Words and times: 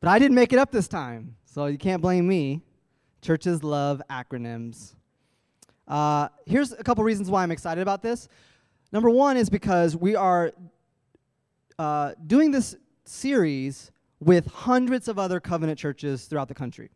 But 0.00 0.08
I 0.08 0.18
didn't 0.18 0.34
make 0.34 0.52
it 0.54 0.58
up 0.58 0.70
this 0.70 0.88
time, 0.88 1.36
so 1.44 1.66
you 1.66 1.76
can't 1.76 2.00
blame 2.00 2.26
me. 2.26 2.62
Churches 3.20 3.62
love 3.62 4.00
acronyms. 4.08 4.94
Uh, 5.86 6.28
here's 6.46 6.72
a 6.72 6.82
couple 6.82 7.04
reasons 7.04 7.30
why 7.30 7.42
I'm 7.42 7.50
excited 7.50 7.82
about 7.82 8.02
this. 8.02 8.28
Number 8.92 9.10
one 9.10 9.36
is 9.36 9.50
because 9.50 9.94
we 9.94 10.16
are 10.16 10.52
uh, 11.78 12.12
doing 12.26 12.50
this 12.50 12.76
series 13.04 13.90
with 14.20 14.46
hundreds 14.46 15.06
of 15.06 15.18
other 15.18 15.38
covenant 15.38 15.78
churches 15.78 16.24
throughout 16.24 16.48
the 16.48 16.54
country. 16.54 16.90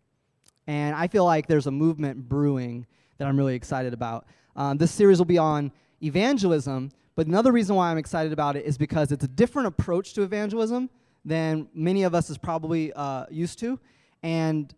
And 0.66 0.96
I 0.96 1.06
feel 1.06 1.26
like 1.26 1.46
there's 1.46 1.66
a 1.66 1.70
movement 1.70 2.26
brewing 2.26 2.86
that 3.18 3.28
I'm 3.28 3.36
really 3.36 3.54
excited 3.54 3.92
about. 3.92 4.26
Um, 4.56 4.78
this 4.78 4.90
series 4.90 5.18
will 5.18 5.26
be 5.26 5.38
on 5.38 5.72
evangelism, 6.02 6.90
but 7.16 7.26
another 7.26 7.52
reason 7.52 7.76
why 7.76 7.90
I'm 7.90 7.98
excited 7.98 8.32
about 8.32 8.56
it 8.56 8.64
is 8.64 8.78
because 8.78 9.12
it's 9.12 9.24
a 9.24 9.28
different 9.28 9.68
approach 9.68 10.14
to 10.14 10.22
evangelism 10.22 10.88
than 11.24 11.68
many 11.74 12.02
of 12.02 12.14
us 12.14 12.30
is 12.30 12.38
probably 12.38 12.92
uh, 12.92 13.26
used 13.30 13.58
to. 13.60 13.78
And 14.22 14.74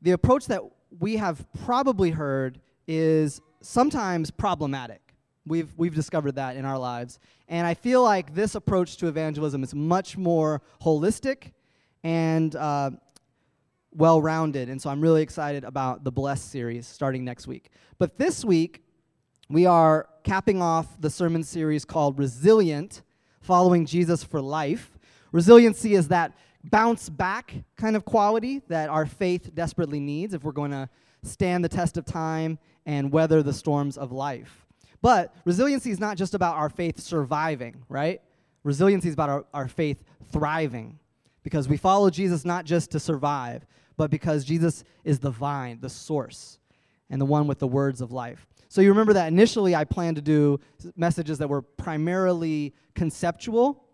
the 0.00 0.12
approach 0.12 0.46
that 0.46 0.62
we 0.98 1.16
have 1.16 1.46
probably 1.64 2.10
heard 2.10 2.60
is 2.86 3.40
sometimes 3.60 4.30
problematic. 4.30 5.00
We've, 5.46 5.72
we've 5.76 5.94
discovered 5.94 6.36
that 6.36 6.56
in 6.56 6.64
our 6.64 6.78
lives. 6.78 7.18
And 7.48 7.66
I 7.66 7.74
feel 7.74 8.02
like 8.02 8.34
this 8.34 8.54
approach 8.54 8.96
to 8.98 9.08
evangelism 9.08 9.62
is 9.62 9.74
much 9.74 10.16
more 10.16 10.62
holistic 10.80 11.52
and 12.04 12.54
uh, 12.54 12.90
well 13.92 14.22
rounded. 14.22 14.68
And 14.68 14.80
so 14.80 14.90
I'm 14.90 15.00
really 15.00 15.22
excited 15.22 15.64
about 15.64 16.04
the 16.04 16.12
Blessed 16.12 16.50
series 16.50 16.86
starting 16.86 17.24
next 17.24 17.46
week. 17.46 17.70
But 17.98 18.18
this 18.18 18.44
week, 18.44 18.82
we 19.48 19.66
are 19.66 20.08
capping 20.24 20.62
off 20.62 21.00
the 21.00 21.10
sermon 21.10 21.42
series 21.42 21.84
called 21.84 22.18
Resilient 22.18 23.02
Following 23.40 23.84
Jesus 23.86 24.22
for 24.22 24.40
Life. 24.40 24.91
Resiliency 25.32 25.94
is 25.94 26.08
that 26.08 26.32
bounce 26.64 27.08
back 27.08 27.54
kind 27.76 27.96
of 27.96 28.04
quality 28.04 28.62
that 28.68 28.88
our 28.88 29.06
faith 29.06 29.54
desperately 29.54 29.98
needs 29.98 30.34
if 30.34 30.44
we're 30.44 30.52
going 30.52 30.70
to 30.70 30.88
stand 31.22 31.64
the 31.64 31.68
test 31.68 31.96
of 31.96 32.04
time 32.04 32.58
and 32.86 33.10
weather 33.10 33.42
the 33.42 33.52
storms 33.52 33.96
of 33.96 34.12
life. 34.12 34.66
But 35.00 35.34
resiliency 35.44 35.90
is 35.90 35.98
not 35.98 36.16
just 36.16 36.34
about 36.34 36.56
our 36.56 36.68
faith 36.68 37.00
surviving, 37.00 37.82
right? 37.88 38.20
Resiliency 38.62 39.08
is 39.08 39.14
about 39.14 39.30
our, 39.30 39.44
our 39.52 39.68
faith 39.68 40.02
thriving 40.30 40.98
because 41.42 41.68
we 41.68 41.76
follow 41.76 42.08
Jesus 42.10 42.44
not 42.44 42.64
just 42.64 42.92
to 42.92 43.00
survive, 43.00 43.66
but 43.96 44.10
because 44.10 44.44
Jesus 44.44 44.84
is 45.04 45.18
the 45.18 45.30
vine, 45.30 45.78
the 45.80 45.88
source, 45.88 46.58
and 47.10 47.20
the 47.20 47.24
one 47.26 47.46
with 47.46 47.58
the 47.58 47.66
words 47.66 48.00
of 48.00 48.12
life. 48.12 48.46
So 48.68 48.80
you 48.80 48.88
remember 48.88 49.12
that 49.14 49.28
initially 49.28 49.74
I 49.74 49.84
planned 49.84 50.16
to 50.16 50.22
do 50.22 50.60
messages 50.96 51.38
that 51.38 51.48
were 51.48 51.62
primarily 51.62 52.72
conceptual, 52.94 53.84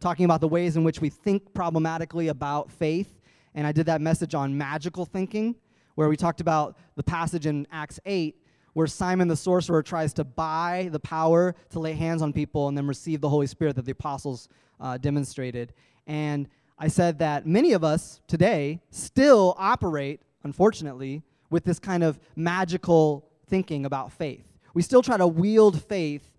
talking 0.00 0.24
about 0.24 0.40
the 0.40 0.48
ways 0.48 0.76
in 0.76 0.84
which 0.84 1.00
we 1.00 1.10
think 1.10 1.52
problematically 1.54 2.28
about 2.28 2.70
faith. 2.70 3.20
And 3.54 3.66
I 3.66 3.72
did 3.72 3.86
that 3.86 4.00
message 4.00 4.34
on 4.34 4.56
magical 4.56 5.04
thinking, 5.04 5.56
where 5.94 6.08
we 6.08 6.16
talked 6.16 6.40
about 6.40 6.76
the 6.96 7.02
passage 7.02 7.46
in 7.46 7.66
Acts 7.70 8.00
8 8.04 8.36
where 8.72 8.86
Simon 8.86 9.28
the 9.28 9.36
sorcerer 9.36 9.82
tries 9.82 10.12
to 10.14 10.24
buy 10.24 10.88
the 10.92 11.00
power 11.00 11.54
to 11.70 11.80
lay 11.80 11.92
hands 11.92 12.22
on 12.22 12.32
people 12.32 12.68
and 12.68 12.76
then 12.76 12.86
receive 12.86 13.20
the 13.20 13.28
Holy 13.28 13.46
Spirit 13.46 13.76
that 13.76 13.84
the 13.84 13.92
apostles 13.92 14.48
uh, 14.80 14.96
demonstrated. 14.98 15.72
And 16.06 16.48
I 16.78 16.88
said 16.88 17.18
that 17.18 17.46
many 17.46 17.72
of 17.72 17.84
us 17.84 18.20
today 18.26 18.80
still 18.90 19.54
operate, 19.58 20.20
unfortunately, 20.44 21.22
with 21.50 21.64
this 21.64 21.78
kind 21.78 22.02
of 22.02 22.18
magical 22.36 23.28
thinking 23.48 23.84
about 23.84 24.12
faith. 24.12 24.46
We 24.72 24.82
still 24.82 25.02
try 25.02 25.16
to 25.16 25.26
wield 25.26 25.82
faith 25.82 26.30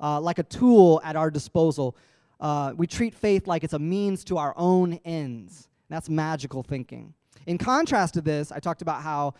uh, 0.00 0.20
like 0.20 0.38
a 0.38 0.44
tool 0.44 1.00
at 1.04 1.16
our 1.16 1.30
disposal. 1.30 1.96
Uh, 2.40 2.72
we 2.76 2.86
treat 2.86 3.14
faith 3.14 3.46
like 3.46 3.62
it's 3.62 3.74
a 3.74 3.78
means 3.78 4.24
to 4.24 4.38
our 4.38 4.54
own 4.56 4.98
ends. 5.04 5.68
That's 5.88 6.08
magical 6.08 6.62
thinking. 6.62 7.14
In 7.46 7.58
contrast 7.58 8.14
to 8.14 8.20
this, 8.20 8.50
I 8.50 8.58
talked 8.58 8.82
about 8.82 9.02
how 9.02 9.34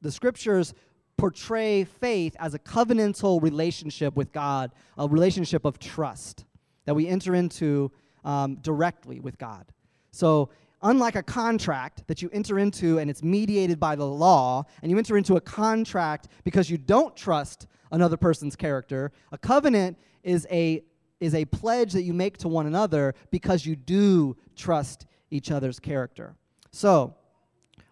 the 0.00 0.10
scriptures 0.10 0.72
portray 1.16 1.84
faith 1.84 2.36
as 2.38 2.54
a 2.54 2.58
covenantal 2.58 3.42
relationship 3.42 4.14
with 4.16 4.32
God, 4.32 4.72
a 4.98 5.08
relationship 5.08 5.64
of 5.64 5.78
trust 5.78 6.44
that 6.84 6.94
we 6.94 7.08
enter 7.08 7.34
into 7.34 7.90
um, 8.24 8.56
directly 8.56 9.20
with 9.20 9.38
God. 9.38 9.66
So, 10.10 10.50
unlike 10.82 11.16
a 11.16 11.22
contract 11.22 12.06
that 12.06 12.22
you 12.22 12.30
enter 12.32 12.58
into 12.58 12.98
and 12.98 13.10
it's 13.10 13.22
mediated 13.22 13.80
by 13.80 13.96
the 13.96 14.06
law, 14.06 14.64
and 14.82 14.90
you 14.90 14.98
enter 14.98 15.16
into 15.16 15.36
a 15.36 15.40
contract 15.40 16.28
because 16.44 16.70
you 16.70 16.78
don't 16.78 17.16
trust 17.16 17.66
another 17.90 18.16
person's 18.16 18.56
character, 18.56 19.12
a 19.32 19.38
covenant 19.38 19.98
is 20.22 20.46
a 20.50 20.82
is 21.20 21.34
a 21.34 21.44
pledge 21.44 21.92
that 21.92 22.02
you 22.02 22.12
make 22.12 22.36
to 22.38 22.48
one 22.48 22.66
another 22.66 23.14
because 23.30 23.64
you 23.64 23.76
do 23.76 24.36
trust 24.54 25.06
each 25.30 25.50
other's 25.50 25.80
character. 25.80 26.36
So, 26.72 27.14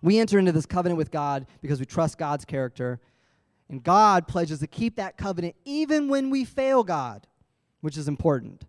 we 0.02 0.18
enter 0.18 0.38
into 0.38 0.52
this 0.52 0.66
covenant 0.66 0.98
with 0.98 1.10
God 1.10 1.46
because 1.62 1.80
we 1.80 1.86
trust 1.86 2.18
God's 2.18 2.44
character 2.44 3.00
and 3.70 3.82
God 3.82 4.28
pledges 4.28 4.60
to 4.60 4.66
keep 4.66 4.96
that 4.96 5.16
covenant 5.16 5.56
even 5.64 6.08
when 6.08 6.28
we 6.28 6.44
fail 6.44 6.84
God, 6.84 7.26
which 7.80 7.96
is 7.96 8.06
important 8.06 8.64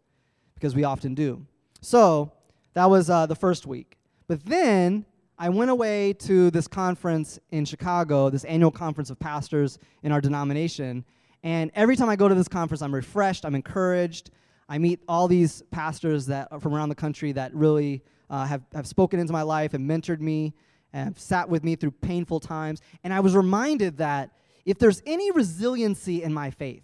because 0.55 0.73
we 0.73 0.85
often 0.85 1.13
do. 1.13 1.45
So 1.81 2.31
that 2.73 2.89
was 2.89 3.09
uh, 3.09 3.25
the 3.25 3.35
first 3.35 3.67
week. 3.67 3.97
But 4.27 4.45
then 4.45 5.05
I 5.37 5.49
went 5.49 5.69
away 5.69 6.13
to 6.13 6.49
this 6.51 6.67
conference 6.67 7.37
in 7.51 7.66
Chicago, 7.66 8.29
this 8.29 8.45
annual 8.45 8.72
conference 8.72 9.09
of 9.09 9.19
pastors 9.19 9.77
in 10.03 10.11
our 10.11 10.22
denomination. 10.22 11.03
And 11.43 11.69
every 11.75 11.97
time 11.97 12.09
I 12.09 12.16
go 12.16 12.29
to 12.29 12.35
this 12.35 12.47
conference, 12.47 12.81
I'm 12.81 12.95
refreshed, 12.95 13.45
I'm 13.45 13.55
encouraged. 13.55 14.31
I 14.68 14.78
meet 14.78 15.00
all 15.08 15.28
these 15.28 15.62
pastors 15.72 16.26
that 16.28 16.62
from 16.62 16.74
around 16.74 16.90
the 16.90 16.96
country 16.96 17.31
that 17.34 17.53
really 17.53 18.03
uh, 18.30 18.46
have, 18.46 18.64
have 18.74 18.88
spoken 18.88 19.20
into 19.20 19.34
my 19.34 19.44
life 19.44 19.74
and 19.74 19.90
mentored 19.90 20.20
me 20.20 20.53
and 20.94 21.09
have 21.09 21.20
sat 21.20 21.50
with 21.50 21.64
me 21.64 21.76
through 21.76 21.92
painful 21.92 22.40
times. 22.40 22.81
And 23.03 23.14
I 23.14 23.20
was 23.20 23.36
reminded 23.36 23.98
that 23.98 24.31
if 24.66 24.80
there's 24.80 25.03
any 25.06 25.30
resiliency 25.31 26.24
in 26.24 26.34
my 26.34 26.50
faith, 26.50 26.84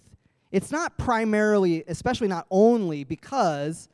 it's 0.52 0.72
not 0.72 0.97
primarily, 0.97 1.84
especially 1.88 2.28
not 2.28 2.46
only 2.52 3.03
because 3.03 3.90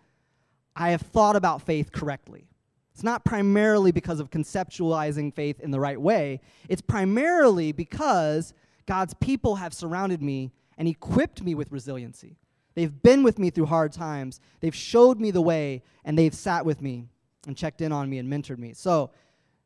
I 0.76 0.90
have 0.90 1.02
thought 1.02 1.36
about 1.36 1.62
faith 1.62 1.92
correctly. 1.92 2.48
It's 2.94 3.04
not 3.04 3.24
primarily 3.24 3.92
because 3.92 4.20
of 4.20 4.32
conceptualizing 4.32 5.34
faith 5.34 5.60
in 5.60 5.70
the 5.70 5.80
right 5.80 6.02
way. 6.02 6.42
It's 6.68 6.82
primarily 6.82 7.72
because 7.72 8.54
God's 8.88 9.14
people 9.14 9.58
have 9.58 9.74
surrounded 9.74 10.22
me 10.22 10.52
and 10.80 10.88
equipped 10.88 11.44
me 11.44 11.54
with 11.54 11.72
resiliency. 11.72 12.38
They've 12.78 13.02
been 13.02 13.24
with 13.24 13.40
me 13.40 13.50
through 13.50 13.66
hard 13.66 13.92
times. 13.92 14.40
They've 14.60 14.76
showed 14.76 15.20
me 15.20 15.32
the 15.32 15.42
way 15.42 15.82
and 16.06 16.16
they've 16.16 16.32
sat 16.32 16.64
with 16.64 16.80
me 16.80 17.08
and 17.48 17.58
checked 17.58 17.82
in 17.82 17.92
on 17.92 18.08
me 18.08 18.20
and 18.20 18.32
mentored 18.32 18.60
me. 18.60 18.74
So 18.74 19.10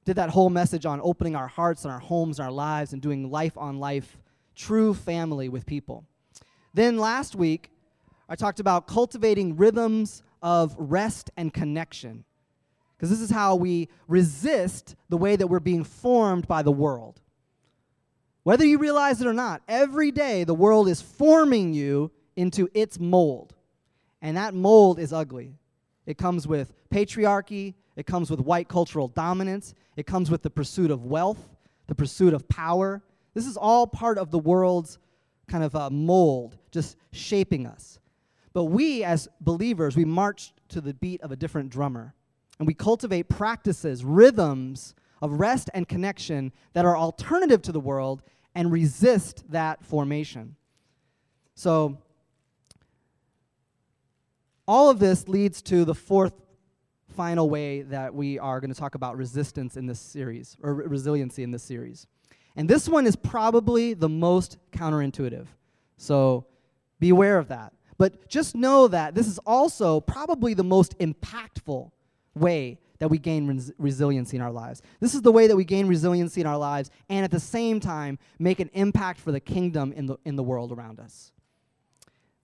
did 0.06 0.16
that 0.16 0.30
whole 0.30 0.50
message 0.50 0.86
on 0.86 1.02
opening 1.04 1.36
our 1.36 1.50
hearts 1.50 1.84
and 1.84 1.92
our 1.92 2.00
homes 2.00 2.40
and 2.40 2.46
our 2.46 2.54
lives 2.54 2.94
and 2.94 3.02
doing 3.02 3.30
life 3.30 3.58
on 3.58 3.82
life, 3.82 4.18
true 4.56 4.94
family 4.94 5.50
with 5.50 5.66
people. 5.66 6.06
Then 6.74 6.98
last 6.98 7.36
week, 7.36 7.72
I 8.30 8.36
talked 8.36 8.62
about 8.62 8.88
cultivating 8.88 9.58
rhythms 9.58 10.24
of 10.42 10.74
rest 10.78 11.32
and 11.36 11.54
connection. 11.54 12.24
Because 12.96 13.10
this 13.10 13.20
is 13.20 13.30
how 13.30 13.58
we 13.58 13.90
resist 14.08 14.96
the 15.10 15.18
way 15.18 15.36
that 15.36 15.48
we're 15.48 15.60
being 15.60 15.84
formed 15.84 16.48
by 16.48 16.62
the 16.62 16.72
world. 16.72 17.20
Whether 18.44 18.66
you 18.66 18.78
realize 18.78 19.20
it 19.20 19.28
or 19.28 19.34
not, 19.34 19.64
every 19.68 20.12
day 20.12 20.46
the 20.46 20.54
world 20.54 20.88
is 20.88 21.02
forming 21.02 21.74
you 21.74 22.10
into 22.36 22.70
its 22.74 23.00
mold. 23.00 23.56
And 24.22 24.38
that 24.38 24.54
mold 24.54 25.00
is 25.00 25.14
ugly. 25.14 25.56
It 26.06 26.18
comes 26.18 26.48
with 26.48 26.74
patriarchy, 26.90 27.76
it 27.96 28.06
comes 28.06 28.30
with 28.30 28.40
white 28.40 28.68
cultural 28.68 29.08
dominance. 29.08 29.74
It 29.96 30.06
comes 30.06 30.32
with 30.32 30.42
the 30.42 30.50
pursuit 30.50 30.92
of 30.92 31.06
wealth, 31.06 31.50
the 31.88 31.96
pursuit 31.96 32.34
of 32.34 32.48
power. 32.48 33.02
This 33.34 33.46
is 33.46 33.58
all 33.58 33.86
part 33.86 34.18
of 34.18 34.32
the 34.32 34.40
world's 34.40 34.98
kind 35.48 35.64
of 35.64 35.76
uh, 35.76 35.90
mold, 35.90 36.58
just 36.72 36.96
shaping 37.12 37.68
us. 37.68 38.00
But 38.54 38.66
we, 38.66 39.04
as 39.04 39.28
believers, 39.42 39.96
we 39.96 40.06
march 40.06 40.54
to 40.70 40.82
the 40.82 40.94
beat 40.94 41.22
of 41.22 41.32
a 41.32 41.36
different 41.36 41.70
drummer. 41.70 42.14
And 42.60 42.68
we 42.68 42.74
cultivate 42.74 43.30
practices, 43.30 44.04
rhythms 44.06 44.94
of 45.22 45.34
rest 45.34 45.70
and 45.74 45.88
connection 45.88 46.52
that 46.74 46.86
are 46.86 46.98
alternative 46.98 47.62
to 47.64 47.72
the 47.72 47.80
world 47.80 48.24
and 48.56 48.72
resist 48.72 49.44
that 49.52 49.84
formation. 49.84 50.56
So, 51.56 51.98
all 54.68 54.90
of 54.90 55.00
this 55.00 55.28
leads 55.28 55.62
to 55.64 55.86
the 55.86 55.96
fourth 55.96 56.34
final 57.16 57.50
way 57.50 57.82
that 57.82 58.14
we 58.14 58.40
are 58.40 58.60
going 58.60 58.74
to 58.74 58.80
talk 58.80 58.96
about 58.96 59.18
resistance 59.18 59.78
in 59.78 59.86
this 59.86 60.00
series, 60.00 60.58
or 60.62 60.74
resiliency 60.74 61.44
in 61.44 61.52
this 61.52 61.64
series. 61.64 62.08
And 62.56 62.70
this 62.70 62.88
one 62.88 63.06
is 63.06 63.16
probably 63.16 63.94
the 63.94 64.10
most 64.10 64.58
counterintuitive. 64.72 65.48
So 65.98 66.46
be 67.00 67.10
aware 67.10 67.38
of 67.38 67.50
that. 67.50 67.74
But 67.98 68.28
just 68.30 68.56
know 68.56 68.88
that 68.88 69.14
this 69.14 69.28
is 69.28 69.38
also 69.40 70.00
probably 70.00 70.54
the 70.54 70.64
most 70.64 70.98
impactful 71.00 71.92
way 72.34 72.80
that 73.00 73.10
we 73.10 73.18
gain 73.18 73.48
res- 73.48 73.72
resiliency 73.78 74.38
in 74.38 74.42
our 74.42 74.52
lives. 74.52 74.82
This 75.00 75.14
is 75.14 75.22
the 75.22 75.32
way 75.32 75.48
that 75.48 75.56
we 75.56 75.64
gain 75.64 75.88
resiliency 75.88 76.42
in 76.42 76.48
our 76.48 76.58
lives 76.58 76.92
and 77.10 77.24
at 77.24 77.32
the 77.32 77.40
same 77.40 77.80
time 77.80 78.20
make 78.40 78.60
an 78.60 78.70
impact 78.74 79.20
for 79.20 79.32
the 79.32 79.40
kingdom 79.40 79.92
in 79.94 80.06
the, 80.06 80.18
in 80.26 80.36
the 80.36 80.44
world 80.44 80.72
around 80.72 81.00
us. 81.00 81.32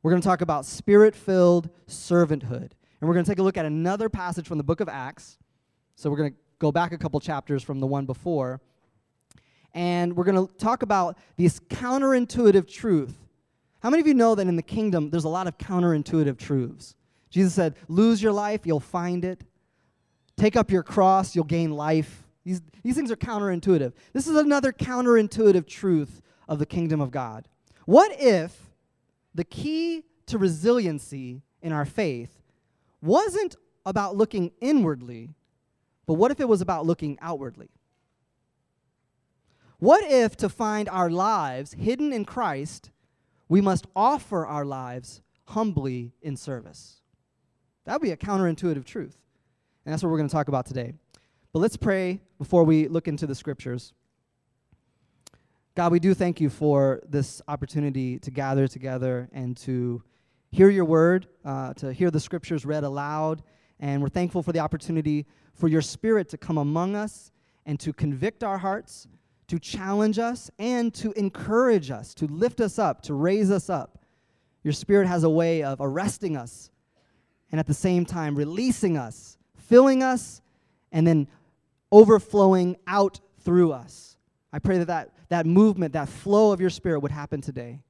We're 0.08 0.12
going 0.12 0.22
to 0.22 0.28
talk 0.30 0.40
about 0.40 0.66
spirit 0.66 1.18
filled 1.18 1.70
servanthood. 1.86 2.72
And 2.72 3.10
we're 3.10 3.14
going 3.14 3.26
to 3.26 3.30
take 3.30 3.40
a 3.40 3.44
look 3.44 3.58
at 3.58 3.66
another 3.66 4.08
passage 4.08 4.48
from 4.48 4.58
the 4.58 4.64
book 4.64 4.80
of 4.80 4.88
Acts. 4.88 5.38
So 5.98 6.10
we're 6.10 6.16
going 6.16 6.32
to 6.32 6.38
go 6.60 6.72
back 6.72 6.94
a 6.94 6.98
couple 6.98 7.20
chapters 7.20 7.62
from 7.62 7.82
the 7.82 7.88
one 7.88 8.06
before. 8.06 8.62
And 9.74 10.16
we're 10.16 10.24
going 10.24 10.48
to 10.48 10.54
talk 10.54 10.82
about 10.82 11.18
this 11.36 11.60
counterintuitive 11.60 12.72
truth. 12.72 13.18
How 13.82 13.90
many 13.90 14.00
of 14.00 14.08
you 14.08 14.14
know 14.14 14.34
that 14.34 14.48
in 14.48 14.56
the 14.56 14.62
kingdom 14.62 15.10
there's 15.10 15.26
a 15.26 15.28
lot 15.28 15.46
of 15.46 15.58
counterintuitive 15.58 16.38
truths? 16.38 16.96
Jesus 17.30 17.54
said, 17.54 17.76
Lose 17.90 18.24
your 18.24 18.32
life, 18.32 18.62
you'll 18.64 18.80
find 18.80 19.26
it. 19.26 19.44
Take 20.38 20.56
up 20.56 20.72
your 20.72 20.84
cross, 20.84 21.36
you'll 21.36 21.44
gain 21.44 21.72
life. 21.72 22.24
These, 22.46 22.62
these 22.82 22.96
things 22.96 23.12
are 23.12 23.18
counterintuitive. 23.18 23.92
This 24.14 24.26
is 24.26 24.38
another 24.38 24.72
counterintuitive 24.72 25.68
truth 25.68 26.22
of 26.48 26.60
the 26.60 26.66
kingdom 26.66 27.02
of 27.02 27.12
God. 27.12 27.50
What 27.86 28.16
if 28.18 28.67
the 29.38 29.44
key 29.44 30.04
to 30.26 30.38
resiliency 30.40 31.44
in 31.62 31.72
our 31.72 31.86
faith 31.86 32.42
wasn't 33.04 33.56
about 33.86 34.16
looking 34.16 34.52
inwardly, 34.60 35.30
but 36.08 36.16
what 36.16 36.32
if 36.32 36.40
it 36.40 36.50
was 36.50 36.60
about 36.60 36.88
looking 36.88 37.20
outwardly? 37.22 37.70
What 39.78 40.04
if 40.12 40.36
to 40.38 40.50
find 40.50 40.90
our 40.90 41.12
lives 41.12 41.74
hidden 41.74 42.12
in 42.12 42.26
Christ, 42.26 42.90
we 43.48 43.62
must 43.62 43.86
offer 43.96 44.44
our 44.44 44.66
lives 44.66 45.22
humbly 45.46 46.14
in 46.24 46.36
service? 46.36 47.00
That 47.86 47.94
would 47.94 48.02
be 48.02 48.12
a 48.12 48.18
counterintuitive 48.18 48.86
truth. 48.86 49.18
And 49.86 49.94
that's 49.94 50.02
what 50.02 50.10
we're 50.10 50.18
going 50.18 50.30
to 50.30 50.34
talk 50.34 50.48
about 50.48 50.66
today. 50.66 50.94
But 51.54 51.60
let's 51.60 51.78
pray 51.78 52.22
before 52.40 52.64
we 52.64 52.88
look 52.88 53.08
into 53.08 53.28
the 53.28 53.36
scriptures. 53.36 53.94
God, 55.78 55.92
we 55.92 56.00
do 56.00 56.16
thank 56.16 56.42
you 56.42 56.50
for 56.50 57.04
this 57.08 57.40
opportunity 57.48 58.18
to 58.18 58.32
gather 58.32 58.68
together 58.68 59.30
and 59.32 59.56
to 59.58 60.02
hear 60.50 60.72
your 60.72 60.86
word, 60.86 61.28
uh, 61.46 61.76
to 61.76 61.94
hear 61.94 62.10
the 62.10 62.20
scriptures 62.20 62.66
read 62.66 62.84
aloud. 62.84 63.44
And 63.80 64.02
we're 64.02 64.10
thankful 64.10 64.42
for 64.42 64.52
the 64.52 64.58
opportunity 64.58 65.28
for 65.54 65.68
your 65.68 65.84
spirit 65.84 66.30
to 66.30 66.38
come 66.40 66.58
among 66.58 66.96
us 66.96 67.32
and 67.68 67.80
to 67.82 67.94
convict 67.94 68.44
our 68.44 68.58
hearts, 68.58 69.08
to 69.50 69.60
challenge 69.60 70.18
us, 70.18 70.50
and 70.58 70.92
to 70.96 71.12
encourage 71.12 71.92
us, 71.92 72.16
to 72.16 72.26
lift 72.26 72.60
us 72.60 72.80
up, 72.80 73.04
to 73.04 73.14
raise 73.14 73.52
us 73.52 73.70
up. 73.70 74.00
Your 74.64 74.74
spirit 74.74 75.08
has 75.08 75.24
a 75.24 75.30
way 75.30 75.62
of 75.62 75.78
arresting 75.80 76.36
us 76.36 76.72
and 77.52 77.60
at 77.60 77.68
the 77.68 77.76
same 77.76 78.04
time 78.04 78.34
releasing 78.34 78.98
us, 78.98 79.38
filling 79.56 80.02
us, 80.02 80.42
and 80.92 81.06
then 81.06 81.28
overflowing 81.92 82.78
out 82.88 83.20
through 83.42 83.74
us. 83.74 84.17
I 84.54 84.60
pray 84.60 84.78
that, 84.80 84.88
that 84.88 85.14
that 85.30 85.46
movement, 85.46 85.94
that 85.94 86.10
flow 86.10 86.52
of 86.52 86.62
your 86.62 86.70
spirit 86.70 87.00
would 87.00 87.12
happen 87.12 87.42
today. 87.42 87.82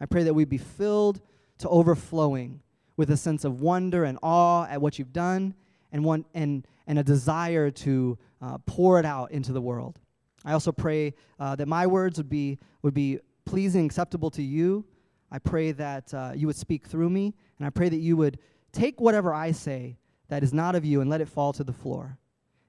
I 0.00 0.06
pray 0.06 0.22
that 0.24 0.34
we'd 0.34 0.48
be 0.48 0.58
filled 0.58 1.20
to 1.58 1.68
overflowing 1.68 2.60
with 2.96 3.10
a 3.10 3.16
sense 3.16 3.44
of 3.44 3.60
wonder 3.60 4.04
and 4.04 4.18
awe 4.22 4.66
at 4.66 4.80
what 4.80 4.98
you've 4.98 5.12
done 5.12 5.54
and, 5.92 6.04
one, 6.04 6.24
and, 6.34 6.66
and 6.86 6.98
a 6.98 7.02
desire 7.02 7.70
to 7.70 8.18
uh, 8.40 8.58
pour 8.66 8.98
it 8.98 9.06
out 9.06 9.30
into 9.32 9.52
the 9.52 9.60
world. 9.60 10.00
I 10.44 10.52
also 10.52 10.72
pray 10.72 11.14
uh, 11.40 11.56
that 11.56 11.66
my 11.66 11.86
words 11.86 12.18
would 12.18 12.28
be, 12.28 12.58
would 12.82 12.94
be 12.94 13.18
pleasing, 13.44 13.86
acceptable 13.86 14.30
to 14.32 14.42
you. 14.42 14.84
I 15.30 15.38
pray 15.38 15.72
that 15.72 16.12
uh, 16.12 16.32
you 16.34 16.46
would 16.46 16.56
speak 16.56 16.86
through 16.86 17.10
me, 17.10 17.34
and 17.58 17.66
I 17.66 17.70
pray 17.70 17.88
that 17.88 17.96
you 17.96 18.16
would 18.16 18.38
take 18.72 19.00
whatever 19.00 19.32
I 19.32 19.52
say 19.52 19.96
that 20.28 20.42
is 20.42 20.52
not 20.52 20.74
of 20.74 20.84
you 20.84 21.00
and 21.00 21.10
let 21.10 21.20
it 21.20 21.28
fall 21.28 21.52
to 21.54 21.64
the 21.64 21.72
floor. 21.72 22.18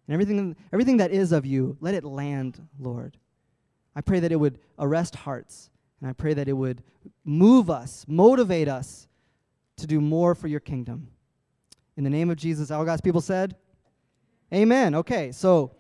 And 0.08 0.14
everything, 0.14 0.56
everything 0.72 0.98
that 0.98 1.12
is 1.12 1.32
of 1.32 1.46
you, 1.46 1.78
let 1.82 1.94
it 1.94 2.04
land, 2.04 2.66
Lord. 2.80 3.18
I 3.96 4.02
pray 4.02 4.20
that 4.20 4.32
it 4.32 4.36
would 4.36 4.60
arrest 4.78 5.16
hearts, 5.16 5.70
and 6.02 6.10
I 6.10 6.14
pray 6.14 6.34
that 6.34 6.48
it 6.48 6.54
would 6.54 6.84
move 7.24 7.70
us, 7.70 8.06
motivate 8.08 8.68
us 8.68 9.08
to 9.78 9.88
do 9.88 10.02
more 10.02 10.36
for 10.36 10.48
your 10.48 10.60
kingdom. 10.60 11.08
In 11.98 12.04
the 12.04 12.10
name 12.10 12.30
of 12.30 12.38
Jesus, 12.38 12.72
all 12.72 12.84
God's 12.86 13.02
people 13.02 13.22
said, 13.22 13.56
Amen. 14.54 14.96
Okay, 14.96 15.32
so 15.32 15.72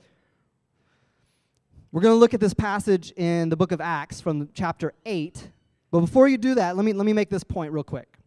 we're 1.91 2.01
going 2.01 2.13
to 2.13 2.19
look 2.19 2.33
at 2.33 2.39
this 2.39 2.53
passage 2.53 3.11
in 3.15 3.49
the 3.49 3.55
book 3.55 3.71
of 3.71 3.79
Acts 3.79 4.19
from 4.19 4.49
chapter 4.53 4.93
8. 5.05 5.49
But 5.91 6.01
before 6.01 6.27
you 6.27 6.37
do 6.37 6.55
that, 6.55 6.75
let 6.75 6.83
me, 6.83 6.93
let 6.93 7.05
me 7.05 7.13
make 7.13 7.29
this 7.29 7.43
point 7.43 7.71
real 7.71 7.83
quick. 7.83 8.17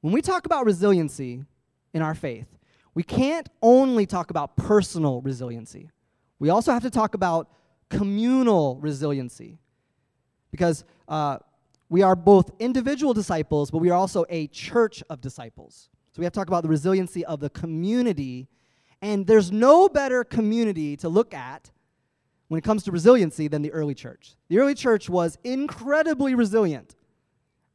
When 0.00 0.12
we 0.12 0.20
talk 0.20 0.46
about 0.46 0.66
resiliency 0.66 1.44
in 1.94 2.02
our 2.02 2.14
faith, 2.14 2.46
we 2.94 3.02
can't 3.02 3.48
only 3.62 4.04
talk 4.04 4.30
about 4.30 4.56
personal 4.56 5.20
resiliency. 5.20 5.90
We 6.38 6.50
also 6.50 6.72
have 6.72 6.82
to 6.82 6.90
talk 6.90 7.14
about 7.14 7.48
communal 7.90 8.76
resiliency. 8.80 9.58
Because 10.50 10.84
uh, 11.08 11.38
we 11.88 12.02
are 12.02 12.16
both 12.16 12.50
individual 12.58 13.12
disciples, 13.12 13.70
but 13.70 13.78
we 13.78 13.90
are 13.90 13.98
also 13.98 14.24
a 14.30 14.46
church 14.48 15.02
of 15.10 15.20
disciples. 15.20 15.90
So 16.12 16.20
we 16.20 16.24
have 16.24 16.32
to 16.32 16.40
talk 16.40 16.48
about 16.48 16.62
the 16.62 16.68
resiliency 16.68 17.24
of 17.24 17.40
the 17.40 17.50
community. 17.50 18.48
And 19.02 19.26
there's 19.26 19.52
no 19.52 19.88
better 19.88 20.24
community 20.24 20.96
to 20.98 21.08
look 21.08 21.34
at 21.34 21.70
when 22.48 22.58
it 22.58 22.64
comes 22.64 22.82
to 22.84 22.90
resiliency 22.90 23.48
than 23.48 23.62
the 23.62 23.72
early 23.72 23.94
church. 23.94 24.34
The 24.48 24.58
early 24.58 24.74
church 24.74 25.08
was 25.08 25.38
incredibly 25.44 26.34
resilient 26.34 26.96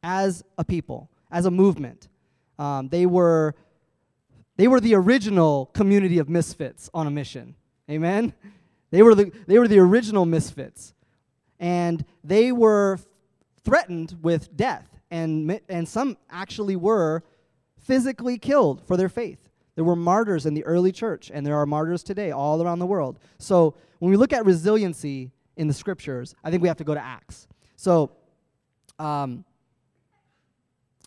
as 0.02 0.44
a 0.58 0.64
people, 0.64 1.10
as 1.30 1.46
a 1.46 1.50
movement. 1.50 2.08
Um, 2.58 2.88
they 2.88 3.06
were 3.06 3.54
they 4.56 4.68
were 4.68 4.80
the 4.80 4.94
original 4.94 5.66
community 5.66 6.18
of 6.18 6.28
misfits 6.28 6.88
on 6.94 7.06
a 7.06 7.10
mission. 7.10 7.54
Amen. 7.90 8.32
They 8.96 9.02
were 9.02 9.14
the, 9.14 9.30
they 9.46 9.58
were 9.58 9.68
the 9.68 9.78
original 9.78 10.24
misfits. 10.24 10.94
And 11.60 12.02
they 12.24 12.50
were 12.50 12.98
threatened 13.62 14.16
with 14.22 14.56
death. 14.56 14.88
And, 15.10 15.60
and 15.68 15.86
some 15.86 16.16
actually 16.30 16.76
were 16.76 17.22
physically 17.78 18.38
killed 18.38 18.80
for 18.86 18.96
their 18.96 19.10
faith. 19.10 19.50
There 19.74 19.84
were 19.84 19.96
martyrs 19.96 20.46
in 20.46 20.54
the 20.54 20.64
early 20.64 20.92
church, 20.92 21.30
and 21.30 21.46
there 21.46 21.58
are 21.58 21.66
martyrs 21.66 22.02
today 22.02 22.30
all 22.30 22.62
around 22.62 22.78
the 22.78 22.86
world. 22.86 23.18
So 23.38 23.74
when 23.98 24.10
we 24.10 24.16
look 24.16 24.32
at 24.32 24.46
resiliency 24.46 25.30
in 25.58 25.68
the 25.68 25.74
scriptures, 25.74 26.34
I 26.42 26.50
think 26.50 26.62
we 26.62 26.68
have 26.68 26.78
to 26.78 26.84
go 26.84 26.94
to 26.94 27.04
Acts. 27.04 27.48
So 27.76 28.12
um, 28.98 29.44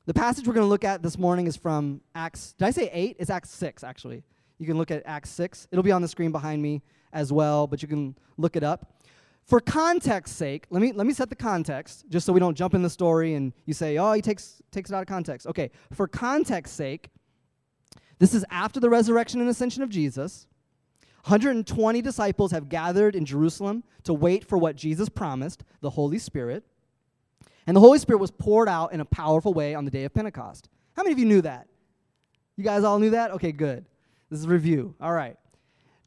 the 0.06 0.14
passage 0.14 0.46
we're 0.46 0.54
going 0.54 0.64
to 0.64 0.70
look 0.70 0.84
at 0.84 1.02
this 1.02 1.18
morning 1.18 1.48
is 1.48 1.58
from 1.58 2.02
Acts. 2.14 2.54
Did 2.54 2.66
I 2.66 2.70
say 2.70 2.92
8? 2.94 3.16
It's 3.18 3.32
Acts 3.32 3.50
6, 3.50 3.84
actually. 3.84 4.22
You 4.60 4.68
can 4.68 4.78
look 4.78 4.92
at 4.92 5.02
Acts 5.08 5.32
6. 5.32 5.70
It'll 5.72 5.82
be 5.82 5.92
on 5.92 6.04
the 6.04 6.08
screen 6.08 6.32
behind 6.32 6.62
me 6.62 6.84
as 7.14 7.32
well, 7.32 7.68
but 7.68 7.82
you 7.82 7.88
can 7.88 8.16
look 8.38 8.56
it 8.56 8.64
up. 8.64 9.02
For 9.46 9.60
context 9.60 10.36
sake, 10.36 10.68
let 10.70 10.82
me 10.82 10.92
let 10.92 11.08
me 11.08 11.14
set 11.14 11.30
the 11.30 11.36
context 11.36 12.06
just 12.10 12.26
so 12.26 12.32
we 12.32 12.40
don't 12.40 12.56
jump 12.56 12.76
in 12.76 12.84
the 12.84 12.90
story 12.90 13.34
and 13.34 13.52
you 13.66 13.74
say, 13.74 13.98
"Oh, 13.98 14.14
he 14.14 14.22
takes 14.22 14.62
takes 14.72 14.92
it 14.92 14.96
out 14.96 15.02
of 15.02 15.08
context." 15.08 15.48
Okay, 15.48 15.72
for 15.92 16.08
context 16.08 16.76
sake, 16.76 17.10
this 18.20 18.34
is 18.34 18.46
after 18.52 18.80
the 18.80 18.90
resurrection 18.90 19.42
and 19.42 19.50
ascension 19.50 19.82
of 19.82 19.90
Jesus. 19.90 20.46
120 21.26 22.02
disciples 22.02 22.52
have 22.52 22.70
gathered 22.70 23.16
in 23.16 23.26
Jerusalem 23.26 23.84
to 24.04 24.14
wait 24.14 24.46
for 24.46 24.58
what 24.58 24.76
Jesus 24.76 25.10
promised, 25.10 25.64
the 25.82 25.90
Holy 25.92 26.20
Spirit. 26.20 26.64
And 27.68 27.76
the 27.76 27.82
Holy 27.82 28.00
Spirit 28.00 28.20
was 28.20 28.32
poured 28.32 28.70
out 28.70 28.94
in 28.94 29.02
a 29.02 29.06
powerful 29.06 29.54
way 29.54 29.76
on 29.76 29.86
the 29.86 29.92
day 29.92 30.06
of 30.06 30.14
Pentecost. 30.14 30.70
How 30.96 31.04
many 31.04 31.14
of 31.14 31.20
you 31.20 31.26
knew 31.26 31.42
that? 31.42 31.68
You 32.56 32.64
guys 32.64 32.84
all 32.84 33.00
knew 33.00 33.12
that? 33.12 33.32
Okay, 33.32 33.52
good. 33.52 33.86
This 34.30 34.40
is 34.40 34.48
review. 34.48 34.96
All 35.02 35.14
right. 35.14 35.38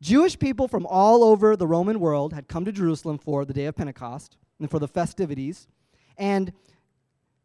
Jewish 0.02 0.37
people 0.37 0.66
from 0.66 0.85
all 0.87 1.23
over 1.23 1.54
the 1.56 1.66
Roman 1.66 2.00
world 2.00 2.32
had 2.32 2.49
come 2.49 2.64
to 2.64 2.73
Jerusalem 2.73 3.18
for 3.18 3.44
the 3.44 3.52
day 3.52 3.66
of 3.66 3.76
Pentecost 3.76 4.37
and 4.59 4.68
for 4.68 4.80
the 4.80 4.88
festivities. 4.88 5.68
And 6.18 6.52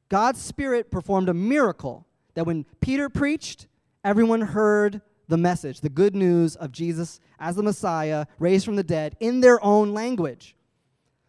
God's 0.10 0.42
Spirit 0.42 0.90
performed 0.90 1.30
a 1.30 1.36
miracle 1.36 2.08
that 2.34 2.48
when 2.48 2.66
Peter 2.82 3.10
preached, 3.10 3.68
everyone 4.04 4.42
heard 4.42 5.02
the 5.28 5.38
message, 5.38 5.82
the 5.82 5.90
good 5.90 6.16
news 6.16 6.56
of 6.56 6.72
Jesus 6.72 7.20
as 7.40 7.56
the 7.56 7.62
Messiah, 7.62 8.26
raised 8.40 8.66
from 8.66 8.76
the 8.76 8.84
dead, 8.84 9.16
in 9.20 9.40
their 9.40 9.64
own 9.64 9.94
language. 9.94 10.56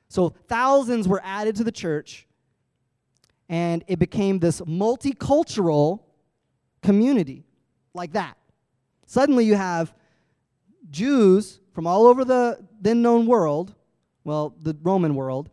So 0.08 0.30
thousands 0.46 1.06
were 1.06 1.20
added 1.22 1.56
to 1.56 1.64
the 1.64 1.72
church, 1.72 2.26
and 3.50 3.84
it 3.86 3.98
became 3.98 4.38
this 4.38 4.62
multicultural 4.62 6.00
community 6.82 7.44
like 7.92 8.14
that. 8.14 8.38
Suddenly 9.04 9.44
you 9.44 9.56
have 9.56 9.92
Jews 10.90 11.60
from 11.72 11.86
all 11.86 12.06
over 12.06 12.24
the 12.24 12.64
then 12.80 13.02
known 13.02 13.26
world, 13.26 13.74
well, 14.24 14.54
the 14.60 14.76
Roman 14.82 15.14
world, 15.14 15.50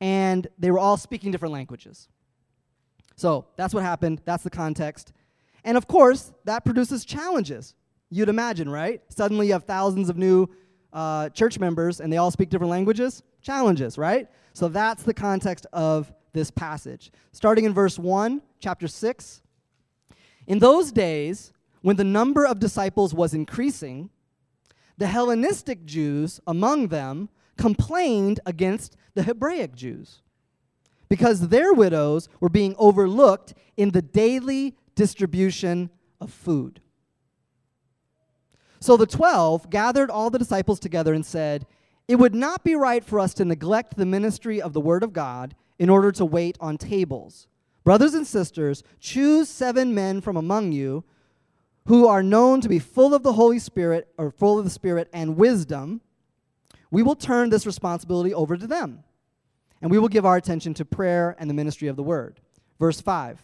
and 0.00 0.46
they 0.58 0.70
were 0.70 0.78
all 0.78 0.96
speaking 0.96 1.30
different 1.30 1.52
languages. 1.52 2.08
So 3.16 3.46
that's 3.56 3.72
what 3.72 3.82
happened. 3.82 4.20
That's 4.24 4.42
the 4.42 4.50
context. 4.50 5.12
And 5.64 5.76
of 5.76 5.86
course, 5.86 6.32
that 6.44 6.64
produces 6.64 7.04
challenges. 7.04 7.74
You'd 8.10 8.28
imagine, 8.28 8.68
right? 8.68 9.00
Suddenly 9.08 9.46
you 9.46 9.52
have 9.52 9.64
thousands 9.64 10.08
of 10.08 10.16
new 10.18 10.48
uh, 10.92 11.28
church 11.30 11.58
members 11.58 12.00
and 12.00 12.12
they 12.12 12.16
all 12.16 12.30
speak 12.30 12.50
different 12.50 12.70
languages. 12.70 13.22
Challenges, 13.40 13.96
right? 13.96 14.28
So 14.52 14.68
that's 14.68 15.02
the 15.04 15.14
context 15.14 15.66
of 15.72 16.12
this 16.32 16.50
passage. 16.50 17.12
Starting 17.32 17.64
in 17.64 17.72
verse 17.72 17.98
1, 17.98 18.42
chapter 18.60 18.88
6. 18.88 19.42
In 20.46 20.58
those 20.58 20.92
days, 20.92 21.52
when 21.82 21.96
the 21.96 22.04
number 22.04 22.46
of 22.46 22.58
disciples 22.58 23.14
was 23.14 23.34
increasing, 23.34 24.10
the 24.98 25.06
Hellenistic 25.06 25.84
Jews 25.84 26.40
among 26.46 26.88
them 26.88 27.28
complained 27.56 28.40
against 28.46 28.96
the 29.14 29.22
Hebraic 29.22 29.74
Jews 29.74 30.22
because 31.08 31.48
their 31.48 31.74
widows 31.74 32.28
were 32.40 32.48
being 32.48 32.74
overlooked 32.78 33.54
in 33.76 33.90
the 33.90 34.00
daily 34.00 34.74
distribution 34.94 35.90
of 36.20 36.32
food. 36.32 36.80
So 38.80 38.96
the 38.96 39.06
twelve 39.06 39.70
gathered 39.70 40.10
all 40.10 40.30
the 40.30 40.38
disciples 40.38 40.80
together 40.80 41.14
and 41.14 41.24
said, 41.24 41.66
It 42.08 42.16
would 42.16 42.34
not 42.34 42.64
be 42.64 42.74
right 42.74 43.04
for 43.04 43.20
us 43.20 43.34
to 43.34 43.44
neglect 43.44 43.96
the 43.96 44.06
ministry 44.06 44.60
of 44.60 44.72
the 44.72 44.80
word 44.80 45.04
of 45.04 45.12
God 45.12 45.54
in 45.78 45.90
order 45.90 46.12
to 46.12 46.24
wait 46.24 46.56
on 46.60 46.78
tables. 46.78 47.46
Brothers 47.84 48.14
and 48.14 48.26
sisters, 48.26 48.82
choose 48.98 49.48
seven 49.48 49.94
men 49.94 50.20
from 50.20 50.36
among 50.36 50.72
you 50.72 51.04
who 51.86 52.06
are 52.06 52.22
known 52.22 52.60
to 52.60 52.68
be 52.68 52.78
full 52.78 53.14
of 53.14 53.22
the 53.22 53.32
Holy 53.32 53.58
Spirit 53.58 54.08
or 54.16 54.30
full 54.30 54.58
of 54.58 54.64
the 54.64 54.70
Spirit 54.70 55.08
and 55.12 55.36
wisdom. 55.36 56.00
We 56.90 57.02
will 57.02 57.16
turn 57.16 57.50
this 57.50 57.66
responsibility 57.66 58.32
over 58.34 58.56
to 58.56 58.66
them, 58.66 59.02
and 59.80 59.90
we 59.90 59.98
will 59.98 60.08
give 60.08 60.26
our 60.26 60.36
attention 60.36 60.74
to 60.74 60.84
prayer 60.84 61.34
and 61.38 61.48
the 61.48 61.54
ministry 61.54 61.88
of 61.88 61.96
the 61.96 62.02
word. 62.02 62.40
Verse 62.78 63.00
5. 63.00 63.42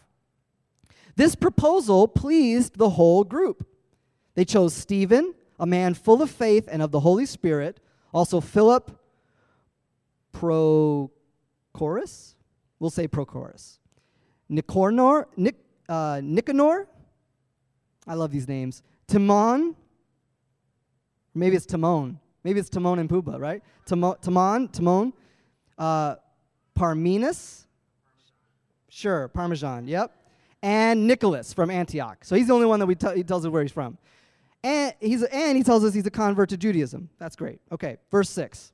This 1.16 1.35
proposal 1.35 2.07
pleased 2.07 2.76
the 2.76 2.90
whole 2.90 3.25
group. 3.25 3.66
They 4.35 4.45
chose 4.45 4.75
Stephen, 4.75 5.35
a 5.59 5.66
man 5.66 5.95
full 5.95 6.23
of 6.23 6.30
faith 6.30 6.68
and 6.71 6.80
of 6.80 6.92
the 6.92 7.00
Holy 7.00 7.26
Spirit, 7.26 7.80
also 8.12 8.40
Philip, 8.40 8.92
Prochorus, 10.33 11.11
we'll 12.78 12.90
say 12.90 13.09
Prochorus, 13.09 13.78
Nicanor, 14.49 15.26
Nic, 15.37 15.57
uh, 15.88 16.21
Nicanor, 16.23 16.87
I 18.08 18.14
love 18.14 18.30
these 18.30 18.48
names, 18.48 18.82
Timon, 19.06 19.76
maybe 21.34 21.56
it's 21.56 21.66
Timon, 21.66 22.18
maybe 22.42 22.58
it's 22.58 22.70
Timon 22.70 22.98
and 22.98 23.08
Pumbaa, 23.08 23.38
right? 23.38 23.62
Timon, 23.86 24.16
Timon, 24.20 24.68
Timon, 24.68 25.12
uh, 25.76 26.16
Parmenas, 26.74 27.66
sure, 28.88 29.28
Parmesan, 29.28 29.86
yep, 29.86 30.10
and 30.62 31.06
Nicholas 31.06 31.52
from 31.52 31.70
Antioch. 31.70 32.24
So 32.24 32.34
he's 32.34 32.48
the 32.48 32.54
only 32.54 32.66
one 32.66 32.80
that 32.80 32.86
we 32.86 32.94
t- 32.94 33.14
he 33.14 33.22
tells 33.22 33.44
us 33.44 33.52
where 33.52 33.62
he's 33.62 33.72
from. 33.72 33.98
And, 34.64 34.92
he's 35.00 35.22
and 35.22 35.56
he 35.56 35.62
tells 35.62 35.84
us 35.84 35.94
he's 35.94 36.06
a 36.06 36.10
convert 36.10 36.48
to 36.48 36.56
Judaism. 36.56 37.10
That's 37.18 37.36
great. 37.36 37.60
Okay, 37.70 37.98
verse 38.10 38.30
6. 38.30 38.72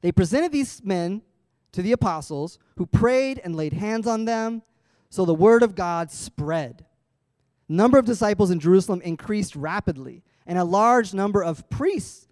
They 0.00 0.12
presented 0.12 0.50
these 0.50 0.82
men 0.82 1.22
to 1.72 1.82
the 1.82 1.92
apostles, 1.92 2.58
who 2.76 2.86
prayed 2.86 3.40
and 3.42 3.56
laid 3.56 3.72
hands 3.72 4.06
on 4.06 4.26
them, 4.26 4.62
so 5.08 5.24
the 5.24 5.34
word 5.34 5.62
of 5.62 5.74
God 5.74 6.10
spread. 6.10 6.84
Number 7.72 7.98
of 7.98 8.04
disciples 8.04 8.50
in 8.50 8.60
Jerusalem 8.60 9.00
increased 9.00 9.56
rapidly, 9.56 10.22
and 10.46 10.58
a 10.58 10.64
large 10.64 11.14
number 11.14 11.42
of 11.42 11.70
priests 11.70 12.28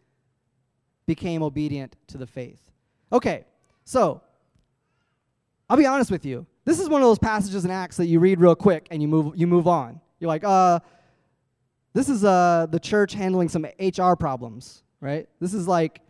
became 1.06 1.42
obedient 1.42 1.96
to 2.08 2.18
the 2.18 2.26
faith. 2.26 2.60
Okay, 3.10 3.46
so 3.84 4.20
I'll 5.70 5.78
be 5.78 5.86
honest 5.86 6.10
with 6.10 6.26
you. 6.26 6.46
This 6.66 6.78
is 6.78 6.90
one 6.90 7.00
of 7.00 7.08
those 7.08 7.18
passages 7.18 7.64
in 7.64 7.70
Acts 7.70 7.96
that 7.96 8.04
you 8.04 8.20
read 8.20 8.38
real 8.38 8.54
quick 8.54 8.86
and 8.90 9.00
you 9.00 9.08
move 9.08 9.32
you 9.34 9.46
move 9.46 9.66
on. 9.66 10.02
You're 10.18 10.28
like, 10.28 10.44
uh, 10.44 10.80
this 11.94 12.10
is 12.10 12.22
uh, 12.22 12.66
the 12.70 12.78
church 12.78 13.14
handling 13.14 13.48
some 13.48 13.66
HR 13.80 14.16
problems, 14.16 14.82
right? 15.00 15.26
This 15.40 15.54
is 15.54 15.66
like 15.66 16.02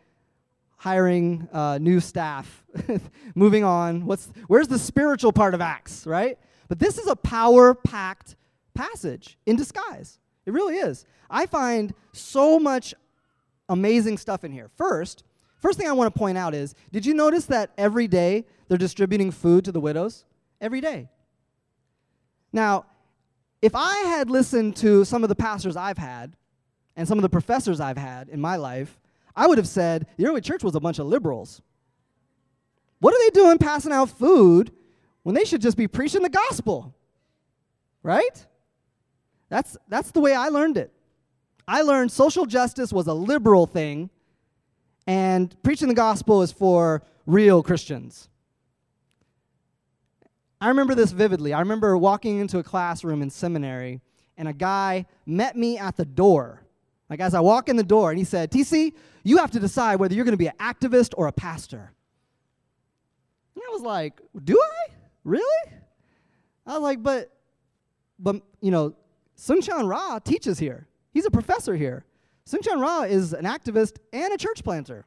hiring 0.77 1.49
uh, 1.53 1.79
new 1.79 2.01
staff, 2.01 2.65
moving 3.37 3.63
on. 3.63 4.07
What's 4.07 4.29
where's 4.49 4.67
the 4.67 4.79
spiritual 4.79 5.33
part 5.33 5.55
of 5.55 5.61
Acts, 5.61 6.05
right? 6.05 6.37
But 6.67 6.81
this 6.81 6.99
is 6.99 7.07
a 7.07 7.15
power-packed 7.15 8.35
passage 8.81 9.37
in 9.45 9.57
disguise. 9.57 10.19
It 10.47 10.53
really 10.53 10.77
is. 10.77 11.05
I 11.29 11.47
find 11.47 11.93
so 12.13 12.59
much 12.59 12.95
amazing 13.69 14.17
stuff 14.17 14.43
in 14.43 14.53
here. 14.53 14.71
First, 14.77 15.23
first 15.59 15.79
thing 15.79 15.87
I 15.87 15.93
want 15.93 16.13
to 16.13 16.19
point 16.19 16.39
out 16.39 16.55
is, 16.55 16.75
did 16.91 17.05
you 17.05 17.13
notice 17.13 17.45
that 17.47 17.71
every 17.77 18.09
day 18.09 18.47
they're 18.69 18.79
distributing 18.79 19.31
food 19.31 19.65
to 19.67 19.73
the 19.73 19.81
widows? 19.81 20.25
Every 20.61 20.81
day. 20.81 21.09
Now, 22.53 22.87
if 23.61 23.75
I 23.75 23.97
had 23.99 24.31
listened 24.31 24.77
to 24.77 25.05
some 25.05 25.23
of 25.23 25.29
the 25.29 25.35
pastors 25.35 25.77
I've 25.77 25.99
had 25.99 26.35
and 26.97 27.07
some 27.07 27.19
of 27.19 27.23
the 27.23 27.29
professors 27.29 27.81
I've 27.81 27.99
had 27.99 28.29
in 28.29 28.41
my 28.41 28.57
life, 28.57 28.99
I 29.37 29.47
would 29.47 29.59
have 29.59 29.69
said 29.69 30.07
the 30.17 30.27
early 30.27 30.41
church 30.41 30.65
was 30.65 30.75
a 30.75 30.81
bunch 30.81 30.99
of 30.99 31.07
liberals. 31.07 31.61
What 32.99 33.15
are 33.15 33.19
they 33.25 33.31
doing 33.31 33.59
passing 33.59 33.93
out 33.93 34.09
food 34.09 34.73
when 35.23 35.35
they 35.35 35.45
should 35.45 35.61
just 35.61 35.77
be 35.77 35.87
preaching 35.87 36.23
the 36.23 36.31
gospel? 36.31 36.95
Right? 38.03 38.47
That's, 39.51 39.77
that's 39.89 40.13
the 40.13 40.21
way 40.21 40.35
I 40.35 40.49
learned 40.49 40.79
it. 40.79 40.93
I 41.69 41.83
learned 41.83 42.11
social 42.11 42.47
justice 42.47 42.93
was 42.93 43.07
a 43.07 43.13
liberal 43.13 43.67
thing, 43.67 44.09
and 45.07 45.55
preaching 45.63 45.89
the 45.89 45.95
gospel 45.95 46.43
is 46.43 46.51
for 46.51 47.03
real 47.27 47.63
Christians. 47.63 48.29
I 50.61 50.69
remember 50.69 50.95
this 50.95 51.13
vividly. 51.13 51.53
I 51.53 51.61
remember 51.61 51.97
walking 51.97 52.39
into 52.39 52.59
a 52.59 52.63
classroom 52.63 53.23
in 53.23 53.31
seminary, 53.31 54.01
and 54.37 54.49
a 54.49 54.53
guy 54.53 55.07
met 55.27 55.57
me 55.57 55.79
at 55.79 55.97
the 55.97 56.05
door. 56.05 56.63
Like, 57.09 57.21
as 57.21 57.35
I 57.35 57.41
walk 57.41 57.69
in 57.69 57.77
the 57.77 57.83
door, 57.83 58.11
and 58.11 58.19
he 58.19 58.25
said, 58.25 58.51
TC, 58.51 58.93
you 59.25 59.39
have 59.39 59.51
to 59.53 59.61
decide 59.61 59.97
whether 59.97 60.15
you're 60.15 60.25
going 60.25 60.33
to 60.33 60.39
be 60.39 60.47
an 60.47 60.57
activist 60.61 61.13
or 61.17 61.27
a 61.27 61.33
pastor. 61.33 61.93
And 63.55 63.63
I 63.67 63.73
was 63.73 63.83
like, 63.83 64.21
Do 64.45 64.59
I? 64.61 64.93
Really? 65.25 65.73
I 66.67 66.75
was 66.75 66.83
like, 66.83 67.03
But, 67.03 67.31
but 68.19 68.43
you 68.61 68.71
know, 68.71 68.95
Soong-Chan 69.41 69.87
Rah 69.87 70.19
teaches 70.19 70.59
here. 70.59 70.87
He's 71.13 71.25
a 71.25 71.31
professor 71.31 71.75
here. 71.75 72.05
Soong-Chan 72.47 72.79
Rah 72.79 73.03
is 73.03 73.33
an 73.33 73.47
activist 73.47 73.97
and 74.13 74.35
a 74.35 74.37
church 74.37 74.63
planter. 74.63 75.07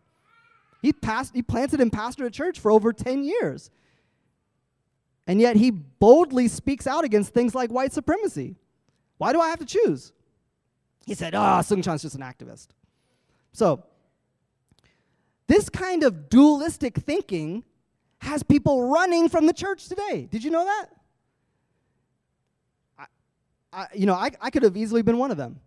He, 0.82 0.92
passed, 0.92 1.36
he 1.36 1.44
planted 1.44 1.80
and 1.80 1.92
pastored 1.92 2.26
a 2.26 2.32
church 2.32 2.60
for 2.60 2.72
over 2.72 2.92
10 2.92 3.24
years. 3.24 3.70
And 5.28 5.40
yet 5.40 5.56
he 5.56 5.70
boldly 5.70 6.48
speaks 6.48 6.88
out 6.88 7.06
against 7.06 7.34
things 7.34 7.54
like 7.54 7.70
white 7.70 7.94
supremacy. 7.94 8.56
Why 9.20 9.34
do 9.34 9.40
I 9.40 9.50
have 9.50 9.60
to 9.60 9.66
choose? 9.66 10.12
He 11.06 11.14
said, 11.14 11.36
ah, 11.36 11.60
oh, 11.60 11.62
Soong-Chan's 11.62 12.02
just 12.02 12.16
an 12.16 12.22
activist. 12.22 12.70
So, 13.52 13.84
this 15.46 15.70
kind 15.70 16.04
of 16.04 16.30
dualistic 16.30 16.96
thinking 16.96 17.64
has 18.18 18.42
people 18.42 18.90
running 18.90 19.30
from 19.30 19.46
the 19.46 19.54
church 19.54 19.88
today. 19.88 20.28
Did 20.32 20.44
you 20.44 20.50
know 20.50 20.66
that? 20.66 20.88
I, 23.74 23.88
you 23.94 24.06
know, 24.06 24.14
I, 24.14 24.32
I 24.40 24.50
could 24.50 24.64
have 24.64 24.78
easily 24.78 25.02
been 25.02 25.18
one 25.18 25.32
of 25.32 25.38
them. 25.38 25.60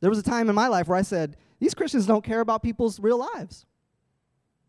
There 0.00 0.10
was 0.10 0.18
a 0.18 0.22
time 0.22 0.48
in 0.48 0.54
my 0.54 0.68
life 0.68 0.88
where 0.88 0.98
I 0.98 1.02
said, 1.02 1.36
these 1.58 1.74
Christians 1.74 2.06
don't 2.06 2.24
care 2.24 2.40
about 2.40 2.62
people's 2.62 3.00
real 3.00 3.18
lives. 3.18 3.66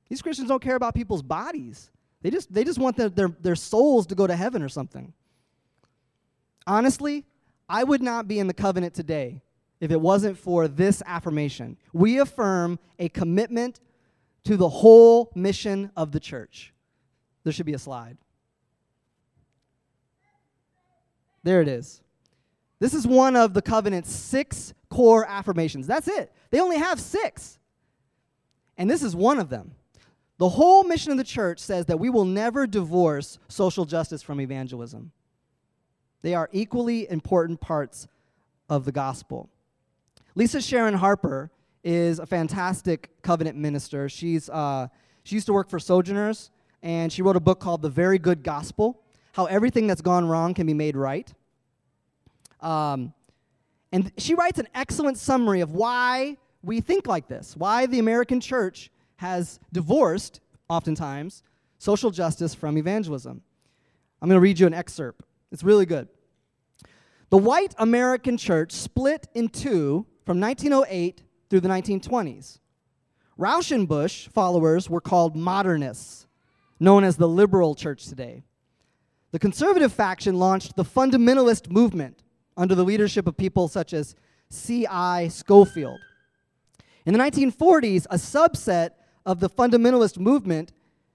These 0.10 0.22
Christians 0.22 0.48
don't 0.48 0.62
care 0.62 0.76
about 0.76 0.96
people's 0.96 1.22
bodies. 1.22 1.90
They 2.22 2.30
just, 2.30 2.54
they 2.54 2.64
just 2.64 2.80
want 2.80 2.96
their, 2.98 3.10
their 3.10 3.56
souls 3.56 4.08
to 4.08 4.16
go 4.16 4.26
to 4.26 4.36
heaven 4.36 4.62
or 4.62 4.70
something. 4.70 5.14
Honestly, 6.66 7.26
I 7.70 7.84
would 7.84 8.02
not 8.02 8.28
be 8.28 8.40
in 8.40 8.48
the 8.48 8.54
covenant 8.54 8.94
today 8.94 9.42
if 9.80 9.92
it 9.92 10.00
wasn't 10.00 10.38
for 10.38 10.68
this 10.68 11.04
affirmation. 11.06 11.78
We 11.94 12.20
affirm 12.20 12.80
a 13.00 13.10
commitment 13.10 13.80
to 14.46 14.58
the 14.58 14.70
whole 14.70 15.32
mission 15.36 15.92
of 15.96 16.12
the 16.12 16.20
church. 16.20 16.74
There 17.44 17.54
should 17.54 17.66
be 17.66 17.74
a 17.74 17.80
slide. 17.80 18.18
There 21.44 21.62
it 21.62 21.68
is. 21.68 22.02
This 22.80 22.94
is 22.94 23.08
one 23.08 23.36
of 23.36 23.54
the 23.54 23.62
covenant's 23.62 24.12
six 24.12 24.74
core 24.90 25.26
affirmations. 25.28 25.88
That's 25.88 26.08
it. 26.08 26.32
They 26.52 26.60
only 26.60 26.78
have 26.78 27.00
six. 27.00 27.58
And 28.78 28.90
this 28.90 29.02
is 29.02 29.16
one 29.16 29.40
of 29.40 29.50
them. 29.50 29.72
The 30.38 30.50
whole 30.50 30.84
mission 30.84 31.12
of 31.12 31.18
the 31.18 31.24
church 31.24 31.60
says 31.60 31.88
that 31.88 32.00
we 32.00 32.10
will 32.10 32.26
never 32.26 32.68
divorce 32.68 33.40
social 33.48 33.86
justice 33.86 34.22
from 34.22 34.40
evangelism. 34.40 35.12
They 36.22 36.36
are 36.36 36.50
equally 36.52 37.10
important 37.10 37.60
parts 37.60 38.08
of 38.70 38.86
the 38.86 38.92
gospel. 38.92 39.50
Lisa 40.36 40.62
Sharon 40.62 40.94
Harper 40.94 41.50
is 41.84 42.20
a 42.20 42.26
fantastic 42.26 43.10
covenant 43.24 43.58
minister. 43.58 44.10
She's, 44.10 44.50
uh, 44.50 44.88
she 45.24 45.36
used 45.36 45.48
to 45.48 45.54
work 45.54 45.70
for 45.70 45.80
Sojourners, 45.80 46.52
and 46.84 47.12
she 47.12 47.24
wrote 47.24 47.36
a 47.36 47.40
book 47.40 47.60
called 47.60 47.82
The 47.82 47.90
Very 47.90 48.20
Good 48.20 48.44
Gospel 48.44 49.02
How 49.34 49.46
Everything 49.46 49.88
That's 49.88 50.02
Gone 50.02 50.28
Wrong 50.28 50.54
Can 50.54 50.68
Be 50.68 50.74
Made 50.74 50.96
Right. 50.96 51.34
Um, 52.62 53.14
and 53.92 54.12
she 54.18 54.34
writes 54.34 54.60
an 54.60 54.68
excellent 54.76 55.18
summary 55.18 55.62
of 55.62 55.72
why 55.72 56.38
we 56.64 56.82
think 56.82 57.08
like 57.08 57.28
this, 57.28 57.56
why 57.56 57.86
the 57.86 58.00
American 58.00 58.40
church 58.40 58.92
has 59.18 59.60
divorced, 59.72 60.42
oftentimes, 60.70 61.44
social 61.78 62.12
justice 62.12 62.54
from 62.54 62.78
evangelism. 62.78 63.42
I'm 64.22 64.30
going 64.30 64.38
to 64.38 64.42
read 64.42 64.60
you 64.60 64.68
an 64.68 64.74
excerpt. 64.74 65.26
It's 65.52 65.64
really 65.64 65.86
good. 65.86 66.08
The 67.30 67.38
white 67.38 67.76
American 67.78 68.38
church 68.38 68.72
split 68.72 69.28
in 69.34 69.50
two 69.50 70.06
from 70.26 70.40
1908 70.40 71.24
through 71.50 71.60
the 71.60 71.70
1920s. 71.70 72.60
Rauschenbusch 73.38 74.30
followers 74.30 74.90
were 74.90 75.02
called 75.02 75.36
modernists, 75.36 76.28
known 76.80 77.04
as 77.04 77.18
the 77.18 77.28
liberal 77.28 77.76
church 77.76 78.06
today. 78.08 78.44
The 79.32 79.40
conservative 79.40 79.94
faction 79.94 80.40
launched 80.40 80.76
the 80.76 80.86
fundamentalist 80.86 81.70
movement 81.70 82.24
under 82.58 82.76
the 82.76 82.84
leadership 82.84 83.28
of 83.28 83.38
people 83.38 83.68
such 83.68 83.94
as 83.94 84.16
C.I. 84.50 85.28
Scofield. 85.30 86.00
In 87.06 87.14
the 87.14 87.20
1940s, 87.20 88.06
a 88.10 88.16
subset 88.16 88.92
of 89.26 89.40
the 89.40 89.50
fundamentalist 89.50 90.18
movement 90.18 90.74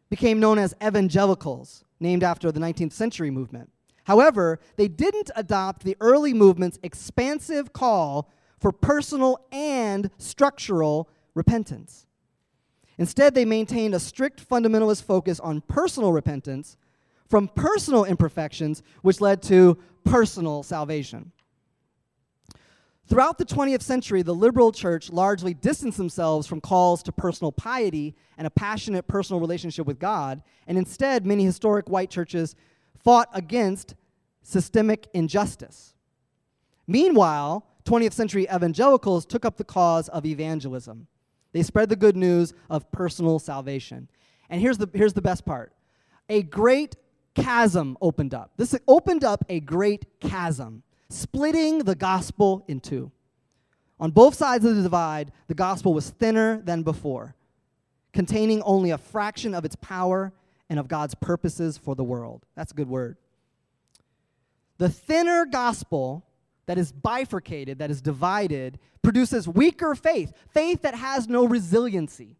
became 0.09 0.41
known 0.41 0.59
as 0.59 0.75
evangelicals, 0.83 1.85
named 2.01 2.23
after 2.23 2.53
the 2.53 2.61
19th 2.61 2.93
century 2.93 3.31
movement. 3.31 3.71
However, 4.05 4.61
they 4.77 4.89
didn't 4.89 5.31
adopt 5.37 5.85
the 5.85 5.97
early 6.01 6.35
movement's 6.35 6.79
expansive 6.83 7.73
call 7.73 8.31
for 8.59 8.73
personal 8.73 9.39
and 9.51 10.11
structural 10.19 11.09
repentance. 11.35 12.07
Instead, 12.99 13.35
they 13.35 13.45
maintained 13.45 13.95
a 13.95 14.01
strict 14.01 14.47
fundamentalist 14.47 15.03
focus 15.03 15.41
on 15.41 15.63
personal 15.63 16.13
repentance 16.13 16.77
from 17.33 17.49
personal 17.49 18.05
imperfections, 18.05 18.83
which 19.01 19.23
led 19.23 19.41
to 19.41 19.79
personal 20.05 20.63
salvation. 20.63 21.33
Throughout 23.07 23.39
the 23.39 23.47
20th 23.47 23.81
century, 23.81 24.21
the 24.21 24.35
liberal 24.35 24.71
church 24.71 25.11
largely 25.11 25.55
distanced 25.55 25.97
themselves 25.97 26.47
from 26.47 26.61
calls 26.61 27.03
to 27.05 27.11
personal 27.11 27.51
piety 27.51 28.15
and 28.37 28.47
a 28.47 28.51
passionate 28.51 29.09
personal 29.09 29.41
relationship 29.41 29.87
with 29.87 29.99
God, 29.99 30.43
and 30.67 30.77
instead, 30.77 31.25
many 31.25 31.43
historic 31.43 31.89
white 31.89 32.11
churches 32.11 32.55
fought 33.03 33.31
against 33.33 33.95
systemic 34.43 35.09
injustice. 35.15 35.95
Meanwhile, 36.87 37.67
20th 37.87 38.13
century 38.13 38.47
evangelicals 38.55 39.25
took 39.25 39.47
up 39.47 39.57
the 39.57 39.65
cause 39.65 40.11
of 40.11 40.27
evangelism. 40.27 41.07
They 41.53 41.63
spread 41.63 41.89
the 41.89 41.97
good 41.97 42.15
news 42.15 42.53
of 42.69 42.93
personal 42.93 43.39
salvation. 43.39 44.11
And 44.51 44.61
here's 44.61 44.77
the, 44.77 44.91
here's 44.93 45.15
the 45.15 45.23
best 45.23 45.47
part 45.47 45.73
a 46.29 46.43
great 46.43 46.97
chasm 47.35 47.97
opened 48.01 48.35
up. 48.35 48.53
This 48.57 48.77
opened 48.87 49.25
up 49.25 49.45
a 49.49 49.61
great 49.61 50.21
chasm, 50.21 50.83
splitting 51.09 51.79
the 51.79 51.95
gospel 51.95 52.65
in 52.69 52.81
two. 52.81 53.11
On 54.01 54.11
both 54.11 54.35
sides 54.35 54.65
of 54.65 54.77
the 54.77 54.83
divide, 54.83 55.33
the 55.47 55.55
gospel 55.55 55.95
was 55.95 56.11
thinner 56.11 56.61
than 56.63 56.83
before, 56.83 57.35
containing 58.13 58.61
only 58.63 58.91
a 58.91 58.99
fraction 58.99 59.55
of 59.55 59.65
its 59.65 59.77
power 59.77 60.33
and 60.69 60.79
of 60.79 60.89
God's 60.89 61.15
purposes 61.15 61.79
for 61.79 61.95
the 61.95 62.05
world. 62.05 62.45
That's 62.57 62.73
a 62.73 62.75
good 62.75 62.89
word. 62.89 63.17
The 64.79 64.89
thinner 64.89 65.45
gospel 65.47 66.25
that 66.67 66.79
is 66.79 66.93
bifurcated, 66.93 67.79
that 67.79 67.91
is 67.91 68.01
divided, 68.01 68.79
produces 69.03 69.47
weaker 69.47 69.95
faith, 69.95 70.33
faith 70.49 70.83
that 70.83 70.95
has 70.95 71.29
no 71.29 71.47
resiliency. 71.47 72.37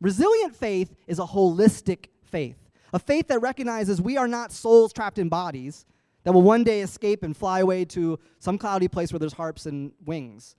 Resilient 0.00 0.56
faith 0.56 0.92
is 1.06 1.18
a 1.18 1.24
holistic 1.24 2.06
faith, 2.24 2.56
a 2.92 2.98
faith 2.98 3.28
that 3.28 3.40
recognizes 3.40 4.00
we 4.00 4.16
are 4.16 4.28
not 4.28 4.52
souls 4.52 4.92
trapped 4.92 5.18
in 5.18 5.28
bodies 5.28 5.86
that 6.24 6.32
will 6.32 6.42
one 6.42 6.62
day 6.64 6.82
escape 6.82 7.22
and 7.22 7.36
fly 7.36 7.60
away 7.60 7.84
to 7.84 8.18
some 8.38 8.58
cloudy 8.58 8.88
place 8.88 9.12
where 9.12 9.18
there's 9.18 9.32
harps 9.32 9.66
and 9.66 9.92
wings. 10.04 10.56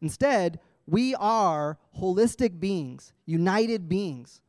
Instead, 0.00 0.60
we 0.86 1.14
are 1.14 1.78
holistic 1.98 2.60
beings, 2.60 3.12
united 3.24 3.88
beings, 3.88 4.40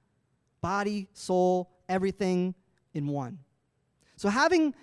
body, 0.62 1.08
soul, 1.13 1.72
everything 1.89 2.56
in 2.94 3.08
one. 3.08 3.39
So 4.15 4.30
having 4.30 4.74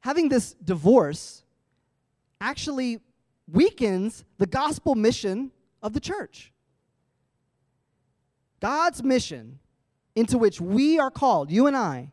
having 0.00 0.28
this 0.28 0.54
divorce 0.64 1.42
actually 2.40 3.00
weakens 3.50 4.24
the 4.38 4.46
gospel 4.46 4.94
mission 4.94 5.50
of 5.82 5.92
the 5.92 6.00
church. 6.00 6.52
God's 8.60 9.02
mission, 9.02 9.58
into 10.16 10.38
which 10.38 10.60
we 10.60 10.98
are 10.98 11.10
called, 11.10 11.50
you 11.50 11.66
and 11.66 11.76
I, 11.76 12.12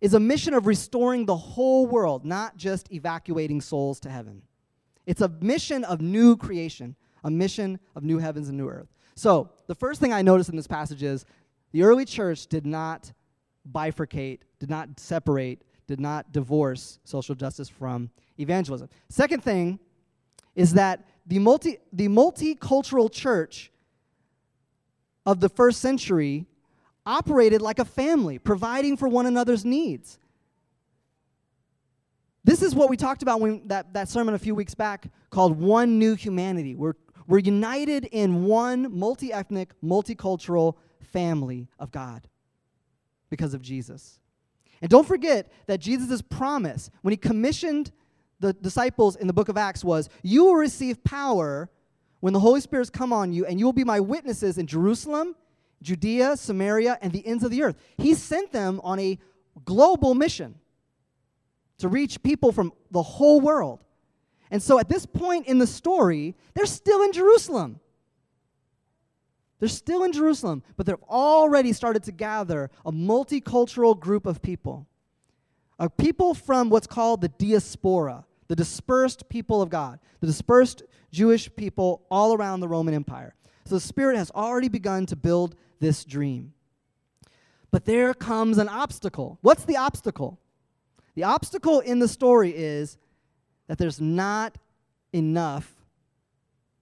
is 0.00 0.14
a 0.14 0.20
mission 0.20 0.54
of 0.54 0.66
restoring 0.66 1.24
the 1.24 1.36
whole 1.36 1.86
world, 1.86 2.24
not 2.24 2.56
just 2.56 2.92
evacuating 2.92 3.60
souls 3.60 4.00
to 4.00 4.10
heaven. 4.10 4.42
It's 5.06 5.20
a 5.20 5.28
mission 5.40 5.84
of 5.84 6.00
new 6.00 6.36
creation, 6.36 6.96
a 7.24 7.30
mission 7.30 7.78
of 7.94 8.02
new 8.02 8.18
heavens 8.18 8.48
and 8.48 8.58
new 8.58 8.68
earth. 8.68 8.88
So, 9.14 9.50
the 9.66 9.74
first 9.74 10.00
thing 10.00 10.12
I 10.12 10.22
notice 10.22 10.48
in 10.48 10.56
this 10.56 10.66
passage 10.66 11.02
is 11.02 11.24
the 11.72 11.82
early 11.82 12.04
church 12.04 12.46
did 12.48 12.66
not 12.66 13.12
bifurcate, 13.72 14.40
did 14.58 14.68
not 14.68 15.00
separate, 15.00 15.62
did 15.86 16.00
not 16.00 16.32
divorce 16.32 16.98
social 17.04 17.34
justice 17.34 17.68
from 17.68 18.10
evangelism. 18.38 18.88
Second 19.08 19.42
thing 19.42 19.78
is 20.54 20.74
that 20.74 21.04
the, 21.26 21.38
multi, 21.38 21.78
the 21.92 22.08
multicultural 22.08 23.10
church 23.10 23.70
of 25.24 25.40
the 25.40 25.48
first 25.48 25.80
century 25.80 26.46
operated 27.06 27.62
like 27.62 27.78
a 27.78 27.84
family, 27.84 28.38
providing 28.38 28.96
for 28.96 29.08
one 29.08 29.26
another's 29.26 29.64
needs. 29.64 30.18
This 32.44 32.62
is 32.62 32.74
what 32.74 32.90
we 32.90 32.96
talked 32.96 33.22
about 33.22 33.40
when 33.40 33.66
that, 33.68 33.94
that 33.94 34.08
sermon 34.08 34.34
a 34.34 34.38
few 34.38 34.54
weeks 34.54 34.74
back 34.74 35.08
called 35.30 35.58
One 35.58 35.98
New 35.98 36.14
Humanity. 36.14 36.74
We're, 36.74 36.94
we're 37.26 37.38
united 37.38 38.04
in 38.06 38.44
one 38.44 38.96
multi 38.96 39.32
ethnic, 39.32 39.70
multicultural 39.82 40.74
family 41.00 41.68
of 41.78 41.90
God 41.90 42.28
because 43.30 43.54
of 43.54 43.62
Jesus. 43.62 44.20
And 44.80 44.90
don't 44.90 45.06
forget 45.06 45.50
that 45.66 45.80
Jesus' 45.80 46.22
promise 46.22 46.90
when 47.02 47.12
he 47.12 47.16
commissioned 47.16 47.90
the 48.38 48.52
disciples 48.52 49.16
in 49.16 49.26
the 49.26 49.32
book 49.32 49.48
of 49.48 49.56
Acts 49.56 49.84
was, 49.84 50.08
You 50.22 50.44
will 50.44 50.56
receive 50.56 51.02
power 51.02 51.70
when 52.20 52.32
the 52.32 52.40
Holy 52.40 52.60
Spirit 52.60 52.82
has 52.82 52.90
come 52.90 53.12
on 53.12 53.32
you, 53.32 53.46
and 53.46 53.58
you 53.58 53.64
will 53.64 53.72
be 53.72 53.84
my 53.84 54.00
witnesses 54.00 54.58
in 54.58 54.66
Jerusalem, 54.66 55.34
Judea, 55.82 56.36
Samaria, 56.36 56.98
and 57.00 57.12
the 57.12 57.26
ends 57.26 57.44
of 57.44 57.50
the 57.50 57.62
earth. 57.62 57.76
He 57.96 58.14
sent 58.14 58.52
them 58.52 58.80
on 58.82 58.98
a 58.98 59.18
global 59.64 60.14
mission 60.14 60.56
to 61.78 61.88
reach 61.88 62.22
people 62.22 62.52
from 62.52 62.72
the 62.90 63.02
whole 63.02 63.40
world. 63.40 63.84
And 64.50 64.62
so 64.62 64.78
at 64.78 64.88
this 64.88 65.06
point 65.06 65.46
in 65.46 65.58
the 65.58 65.66
story, 65.66 66.34
they're 66.54 66.66
still 66.66 67.02
in 67.02 67.12
Jerusalem. 67.12 67.80
They're 69.58 69.68
still 69.68 70.04
in 70.04 70.12
Jerusalem, 70.12 70.62
but 70.76 70.86
they've 70.86 70.96
already 71.08 71.72
started 71.72 72.04
to 72.04 72.12
gather 72.12 72.70
a 72.84 72.92
multicultural 72.92 73.98
group 73.98 74.26
of 74.26 74.42
people. 74.42 74.86
A 75.78 75.90
people 75.90 76.34
from 76.34 76.70
what's 76.70 76.86
called 76.86 77.20
the 77.20 77.28
diaspora, 77.28 78.24
the 78.48 78.56
dispersed 78.56 79.28
people 79.28 79.60
of 79.62 79.70
God, 79.70 79.98
the 80.20 80.26
dispersed 80.26 80.82
Jewish 81.10 81.54
people 81.54 82.06
all 82.10 82.34
around 82.34 82.60
the 82.60 82.68
Roman 82.68 82.94
Empire. 82.94 83.34
So 83.66 83.74
the 83.74 83.80
Spirit 83.80 84.16
has 84.16 84.30
already 84.30 84.68
begun 84.68 85.06
to 85.06 85.16
build 85.16 85.56
this 85.80 86.04
dream. 86.04 86.52
But 87.70 87.84
there 87.84 88.14
comes 88.14 88.58
an 88.58 88.68
obstacle. 88.68 89.38
What's 89.42 89.64
the 89.64 89.76
obstacle? 89.76 90.38
The 91.14 91.24
obstacle 91.24 91.80
in 91.80 91.98
the 91.98 92.08
story 92.08 92.50
is 92.54 92.96
that 93.66 93.78
there's 93.78 94.00
not 94.00 94.56
enough. 95.12 95.74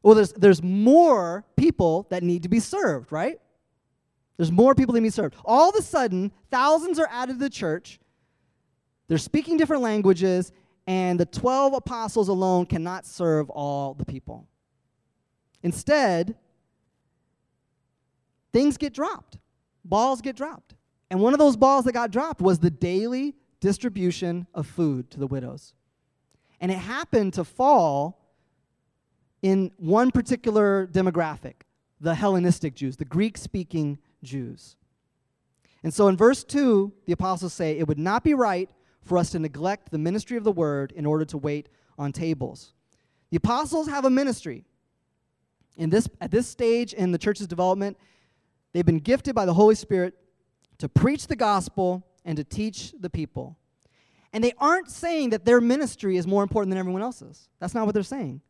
Well, 0.03 0.14
there's, 0.14 0.33
there's 0.33 0.62
more 0.62 1.44
people 1.57 2.07
that 2.11 2.23
need 2.23 2.42
to 2.42 2.49
be 2.49 2.61
served, 2.61 3.11
right? 3.11 3.40
There's 4.37 4.53
more 4.53 4.75
people 4.75 4.92
that 4.92 5.01
need 5.01 5.11
to 5.11 5.16
be 5.16 5.23
served. 5.23 5.37
All 5.44 5.70
of 5.70 5.77
a 5.77 5.83
sudden, 5.83 6.33
thousands 6.51 6.99
are 6.99 7.09
added 7.11 7.35
to 7.35 7.38
the 7.38 7.51
church. 7.51 7.99
They're 9.09 9.18
speaking 9.18 9.57
different 9.57 9.83
languages, 9.83 10.53
and 10.87 11.18
the 11.18 11.27
12 11.27 11.75
apostles 11.75 12.29
alone 12.29 12.66
cannot 12.66 13.07
serve 13.07 13.49
all 13.49 13.94
the 13.94 14.05
people. 14.05 14.47
Instead, 15.62 16.37
things 18.55 18.79
get 18.79 18.95
dropped, 18.95 19.37
balls 19.85 20.23
get 20.23 20.37
dropped. 20.37 20.75
And 21.11 21.21
one 21.21 21.35
of 21.35 21.38
those 21.38 21.57
balls 21.57 21.85
that 21.85 21.93
got 21.93 22.11
dropped 22.11 22.40
was 22.40 22.61
the 22.61 22.71
daily 22.71 23.35
distribution 23.61 24.47
of 24.55 24.67
food 24.67 25.11
to 25.11 25.19
the 25.19 25.27
widows. 25.27 25.75
And 26.61 26.71
it 26.71 26.79
happened 26.79 27.35
to 27.35 27.45
fall 27.45 28.21
in 29.43 29.73
one 29.77 30.11
particular 30.11 30.87
demographic 30.87 31.55
the 32.01 32.14
Hellenistic 32.14 32.75
Jews, 32.75 32.97
the 32.97 33.05
Greek 33.05 33.37
speaking 33.38 33.99
Jews. 34.23 34.77
And 35.83 35.93
so 35.93 36.09
in 36.09 36.17
verse 36.17 36.45
2, 36.45 36.93
the 37.07 37.12
apostles 37.12 37.53
say, 37.53 37.79
It 37.79 37.88
would 37.88 37.99
not 37.99 38.25
be 38.25 38.35
right 38.35 38.71
for 39.03 39.19
us 39.19 39.31
to 39.31 39.38
neglect 39.38 39.90
the 39.90 39.99
ministry 39.99 40.37
of 40.37 40.45
the 40.45 40.53
word 40.53 40.93
in 40.93 41.07
order 41.07 41.25
to 41.27 41.38
wait 41.38 41.69
on 41.99 42.12
tables. 42.12 42.73
The 43.31 43.37
apostles 43.37 43.88
have 43.88 44.05
a 44.05 44.11
ministry. 44.11 44.64
In 45.77 45.90
this, 45.90 46.09
at 46.21 46.31
this 46.31 46.47
stage 46.47 46.93
in 46.93 47.11
the 47.11 47.19
church's 47.19 47.47
development, 47.47 47.97
they've 48.74 48.84
been 48.84 48.98
gifted 48.98 49.34
by 49.34 49.46
the 49.46 49.54
Holy 49.54 49.74
Spirit 49.74 50.14
to 50.78 50.88
preach 50.90 51.26
the 51.28 51.37
gospel 51.37 52.06
and 52.26 52.37
to 52.37 52.44
teach 52.44 52.92
the 53.00 53.08
people. 53.08 53.56
And 54.34 54.44
they 54.44 54.52
aren't 54.58 54.90
saying 54.90 55.30
that 55.30 55.46
their 55.46 55.60
ministry 55.60 56.18
is 56.18 56.26
more 56.26 56.42
important 56.42 56.70
than 56.70 56.78
everyone 56.78 57.00
else's. 57.00 57.48
That's 57.60 57.72
not 57.72 57.87
what 57.87 57.94
they're 57.94 58.02
saying. 58.02 58.42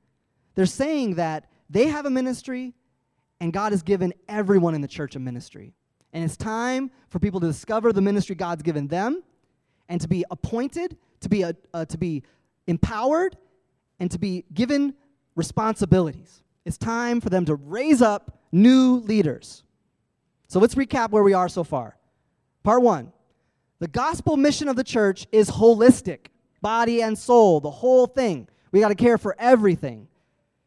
They're 0.55 0.67
saying 0.67 1.17
that 1.17 1.47
they 1.69 1.89
have 1.89 2.07
a 2.07 2.11
ministry 2.11 2.75
and 3.41 3.53
God 3.53 3.73
has 3.73 3.83
given 3.83 4.15
everyone 4.29 4.75
in 4.75 4.81
the 4.81 4.89
church 4.89 5.17
a 5.17 5.19
ministry. 5.19 5.75
And 6.13 6.25
it's 6.25 6.37
time 6.37 6.91
for 7.09 7.19
people 7.19 7.41
to 7.41 7.47
discover 7.47 7.93
the 7.93 8.01
ministry 8.01 8.35
God's 8.35 8.63
given 8.63 8.87
them 8.87 9.23
and 9.89 10.01
to 10.01 10.09
be 10.09 10.25
appointed, 10.31 10.97
to 11.21 11.29
be, 11.29 11.43
a, 11.43 11.55
uh, 11.75 11.85
to 11.87 11.99
be 11.99 12.23
empowered, 12.67 13.37
and 13.99 14.11
to 14.11 14.19
be 14.19 14.45
given 14.55 14.95
responsibilities. 15.35 16.43
It's 16.65 16.79
time 16.79 17.21
for 17.21 17.29
them 17.29 17.45
to 17.47 17.57
raise 17.57 18.01
up 18.01 18.39
new 18.53 19.01
leaders. 19.01 19.64
So 20.49 20.61
let's 20.61 20.75
recap 20.75 21.11
where 21.11 21.23
we 21.23 21.35
are 21.35 21.49
so 21.49 21.65
far. 21.65 21.97
Part 22.63 22.83
one 22.83 23.13
the 23.81 23.89
gospel 23.89 24.37
mission 24.37 24.69
of 24.69 24.77
the 24.77 24.85
church 24.85 25.27
is 25.33 25.51
holistic 25.51 26.27
body 26.63 27.03
and 27.03 27.19
soul, 27.19 27.61
the 27.61 27.71
whole 27.71 28.07
thing. 28.07 28.49
We 28.73 28.81
got 28.81 28.89
to 28.89 28.95
care 28.95 29.19
for 29.19 29.37
everything. 29.39 30.09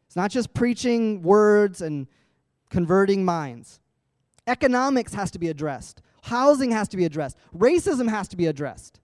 It's 0.06 0.14
not 0.14 0.30
just 0.30 0.54
preaching 0.54 1.22
words 1.22 1.82
and 1.82 2.06
converting 2.70 3.24
minds. 3.24 3.80
Economics 4.46 5.12
has 5.14 5.30
to 5.32 5.38
be 5.38 5.48
addressed, 5.48 6.00
housing 6.22 6.70
has 6.70 6.88
to 6.88 6.96
be 6.96 7.04
addressed, 7.04 7.36
racism 7.54 8.08
has 8.08 8.28
to 8.28 8.36
be 8.36 8.46
addressed. 8.46 9.00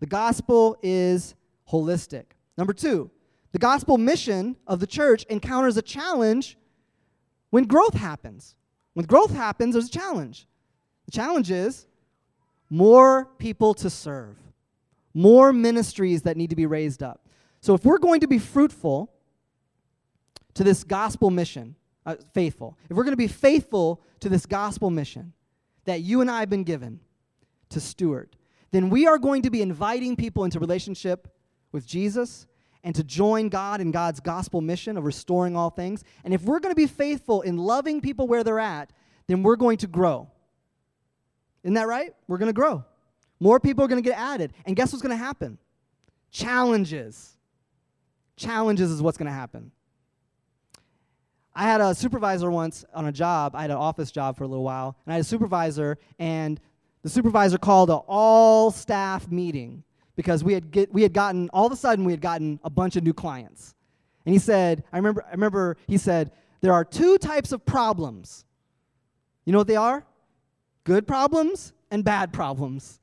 The 0.00 0.06
gospel 0.06 0.76
is 0.82 1.34
holistic. 1.70 2.24
Number 2.56 2.72
two, 2.72 3.10
The 3.52 3.58
gospel 3.58 3.96
mission 3.96 4.56
of 4.66 4.80
the 4.80 4.86
church 4.86 5.24
encounters 5.30 5.78
a 5.78 5.82
challenge 5.82 6.58
when 7.50 7.64
growth 7.64 7.94
happens. 7.94 8.54
When 8.96 9.04
growth 9.04 9.34
happens, 9.34 9.74
there's 9.74 9.88
a 9.88 9.90
challenge. 9.90 10.46
The 11.04 11.10
challenge 11.10 11.50
is 11.50 11.86
more 12.70 13.26
people 13.36 13.74
to 13.74 13.90
serve, 13.90 14.38
more 15.12 15.52
ministries 15.52 16.22
that 16.22 16.38
need 16.38 16.48
to 16.48 16.56
be 16.56 16.64
raised 16.64 17.02
up. 17.02 17.28
So 17.60 17.74
if 17.74 17.84
we're 17.84 17.98
going 17.98 18.20
to 18.20 18.26
be 18.26 18.38
fruitful 18.38 19.12
to 20.54 20.64
this 20.64 20.82
gospel 20.82 21.28
mission, 21.28 21.76
uh, 22.06 22.14
faithful, 22.32 22.78
if 22.88 22.96
we're 22.96 23.04
going 23.04 23.12
to 23.12 23.18
be 23.18 23.28
faithful 23.28 24.00
to 24.20 24.30
this 24.30 24.46
gospel 24.46 24.88
mission 24.88 25.34
that 25.84 26.00
you 26.00 26.22
and 26.22 26.30
I 26.30 26.40
have 26.40 26.48
been 26.48 26.64
given 26.64 27.00
to 27.68 27.80
steward, 27.80 28.34
then 28.70 28.88
we 28.88 29.06
are 29.06 29.18
going 29.18 29.42
to 29.42 29.50
be 29.50 29.60
inviting 29.60 30.16
people 30.16 30.42
into 30.44 30.58
relationship 30.58 31.28
with 31.70 31.86
Jesus 31.86 32.46
and 32.86 32.94
to 32.94 33.02
join 33.02 33.48
God 33.48 33.80
in 33.80 33.90
God's 33.90 34.20
gospel 34.20 34.60
mission 34.60 34.96
of 34.96 35.04
restoring 35.04 35.56
all 35.56 35.70
things. 35.70 36.04
And 36.22 36.32
if 36.32 36.42
we're 36.42 36.60
going 36.60 36.70
to 36.70 36.76
be 36.76 36.86
faithful 36.86 37.42
in 37.42 37.56
loving 37.56 38.00
people 38.00 38.28
where 38.28 38.44
they're 38.44 38.60
at, 38.60 38.92
then 39.26 39.42
we're 39.42 39.56
going 39.56 39.78
to 39.78 39.88
grow. 39.88 40.30
Isn't 41.64 41.74
that 41.74 41.88
right? 41.88 42.14
We're 42.28 42.38
going 42.38 42.48
to 42.48 42.52
grow. 42.52 42.84
More 43.40 43.58
people 43.58 43.84
are 43.84 43.88
going 43.88 44.00
to 44.00 44.08
get 44.08 44.16
added. 44.16 44.52
And 44.66 44.76
guess 44.76 44.92
what's 44.92 45.02
going 45.02 45.10
to 45.10 45.16
happen? 45.16 45.58
Challenges. 46.30 47.36
Challenges 48.36 48.92
is 48.92 49.02
what's 49.02 49.18
going 49.18 49.26
to 49.26 49.32
happen. 49.32 49.72
I 51.56 51.64
had 51.64 51.80
a 51.80 51.92
supervisor 51.92 52.52
once 52.52 52.84
on 52.94 53.06
a 53.06 53.12
job. 53.12 53.56
I 53.56 53.62
had 53.62 53.72
an 53.72 53.78
office 53.78 54.12
job 54.12 54.36
for 54.36 54.44
a 54.44 54.46
little 54.46 54.62
while, 54.62 54.96
and 55.04 55.12
I 55.12 55.16
had 55.16 55.22
a 55.22 55.28
supervisor, 55.28 55.98
and 56.20 56.60
the 57.02 57.08
supervisor 57.08 57.58
called 57.58 57.90
an 57.90 58.00
all 58.06 58.70
staff 58.70 59.28
meeting 59.28 59.82
because 60.16 60.42
we 60.42 60.54
had, 60.54 60.70
get, 60.70 60.92
we 60.92 61.02
had 61.02 61.12
gotten, 61.12 61.48
all 61.50 61.66
of 61.66 61.72
a 61.72 61.76
sudden, 61.76 62.04
we 62.04 62.12
had 62.12 62.20
gotten 62.20 62.58
a 62.64 62.70
bunch 62.70 62.96
of 62.96 63.04
new 63.04 63.14
clients. 63.14 63.74
And 64.24 64.32
he 64.32 64.38
said, 64.38 64.82
I 64.92 64.96
remember, 64.96 65.24
I 65.26 65.32
remember 65.32 65.76
he 65.86 65.98
said, 65.98 66.32
there 66.60 66.72
are 66.72 66.84
two 66.84 67.18
types 67.18 67.52
of 67.52 67.64
problems. 67.64 68.44
You 69.44 69.52
know 69.52 69.58
what 69.58 69.68
they 69.68 69.76
are? 69.76 70.04
Good 70.84 71.06
problems 71.06 71.72
and 71.90 72.02
bad 72.02 72.32
problems. 72.32 72.98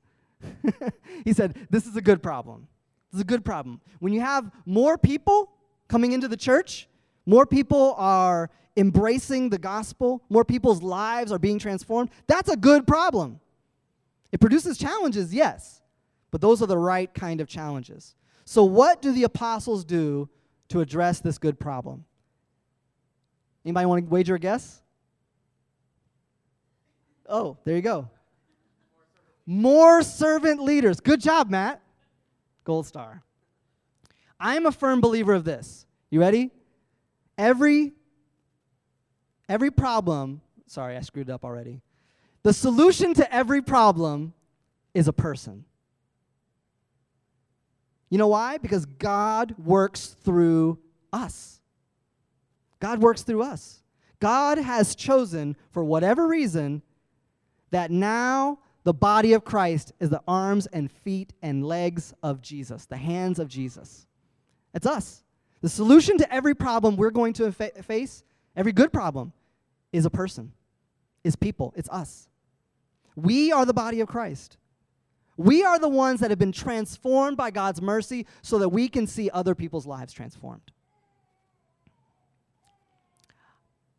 he 1.26 1.34
said, 1.34 1.68
This 1.70 1.86
is 1.86 1.96
a 1.96 2.02
good 2.02 2.22
problem. 2.22 2.68
This 3.12 3.20
is 3.20 3.22
a 3.22 3.26
good 3.26 3.46
problem. 3.46 3.80
When 4.00 4.12
you 4.12 4.22
have 4.22 4.52
more 4.66 4.98
people 4.98 5.52
coming 5.88 6.12
into 6.12 6.28
the 6.28 6.36
church, 6.36 6.88
more 7.26 7.46
people 7.46 7.94
are 7.98 8.50
embracing 8.76 9.50
the 9.50 9.60
gospel, 9.60 10.24
more 10.30 10.44
people's 10.44 10.82
lives 10.82 11.32
are 11.32 11.40
being 11.40 11.60
transformed, 11.60 12.10
that's 12.28 12.50
a 12.50 12.58
good 12.58 12.88
problem. 12.88 13.40
It 14.32 14.42
produces 14.42 14.78
challenges, 14.78 15.34
yes, 15.34 15.83
but 16.34 16.42
those 16.42 16.64
are 16.64 16.66
the 16.66 16.76
right 16.76 17.14
kind 17.14 17.42
of 17.42 17.48
challenges. 17.48 18.16
So, 18.44 18.64
what 18.64 19.04
do 19.04 19.12
the 19.12 19.22
apostles 19.22 19.86
do 19.86 20.28
to 20.70 20.82
address 20.82 21.20
this 21.20 21.38
good 21.38 21.60
problem? 21.60 22.06
Anybody 23.64 23.86
want 23.86 24.04
to 24.04 24.10
wager 24.10 24.34
a 24.34 24.40
guess? 24.40 24.82
Oh, 27.30 27.60
there 27.66 27.76
you 27.76 27.84
go. 27.84 28.10
More 29.46 30.02
servant 30.02 30.60
leaders. 30.60 31.00
Good 31.00 31.22
job, 31.22 31.52
Matt. 31.52 31.84
Gold 32.64 32.88
star. 32.88 33.22
I 34.40 34.56
am 34.56 34.66
a 34.66 34.72
firm 34.72 35.02
believer 35.02 35.36
of 35.36 35.44
this. 35.44 35.86
You 36.10 36.20
ready? 36.20 36.50
Every 37.38 37.94
every 39.48 39.70
problem, 39.70 40.42
sorry, 40.66 40.98
I 40.98 41.02
screwed 41.02 41.30
up 41.30 41.46
already. 41.46 41.84
The 42.42 42.54
solution 42.54 43.14
to 43.14 43.32
every 43.32 43.62
problem 43.62 44.34
is 44.96 45.08
a 45.08 45.14
person. 45.14 45.66
You 48.14 48.20
know 48.20 48.28
why? 48.28 48.60
Because 48.60 48.86
God 48.86 49.56
works 49.58 50.16
through 50.24 50.78
us. 51.12 51.60
God 52.80 53.00
works 53.00 53.24
through 53.24 53.42
us. 53.42 53.82
God 54.20 54.60
has 54.60 54.94
chosen, 54.94 55.58
for 55.72 55.84
whatever 55.84 56.28
reason, 56.28 56.84
that 57.72 57.90
now 57.90 58.60
the 58.84 58.94
body 58.94 59.34
of 59.34 59.44
Christ 59.44 59.94
is 60.00 60.12
the 60.12 60.22
arms 60.28 60.68
and 60.68 60.92
feet 60.92 61.34
and 61.42 61.66
legs 61.66 62.14
of 62.22 62.40
Jesus, 62.40 62.86
the 62.86 62.98
hands 62.98 63.40
of 63.40 63.48
Jesus. 63.48 64.06
It's 64.76 64.86
us. 64.86 65.24
The 65.62 65.70
solution 65.70 66.20
to 66.20 66.32
every 66.32 66.54
problem 66.54 66.98
we're 66.98 67.10
going 67.10 67.34
to 67.34 67.52
fa- 67.52 67.82
face, 67.82 68.24
every 68.56 68.74
good 68.74 68.94
problem, 68.94 69.34
is 69.92 70.06
a 70.06 70.12
person, 70.12 70.52
is 71.24 71.36
people, 71.36 71.74
it's 71.76 71.90
us. 71.90 72.30
We 73.16 73.52
are 73.52 73.66
the 73.66 73.74
body 73.74 74.02
of 74.02 74.08
Christ. 74.08 74.58
We 75.38 75.64
are 75.64 75.80
the 75.80 75.90
ones 75.90 76.20
that 76.20 76.30
have 76.30 76.40
been 76.40 76.52
transformed 76.52 77.38
by 77.38 77.52
God's 77.52 77.82
mercy 77.82 78.28
so 78.42 78.60
that 78.60 78.70
we 78.70 78.88
can 78.88 79.08
see 79.08 79.30
other 79.32 79.56
people's 79.56 79.88
lives 79.88 80.14
transformed. 80.14 80.72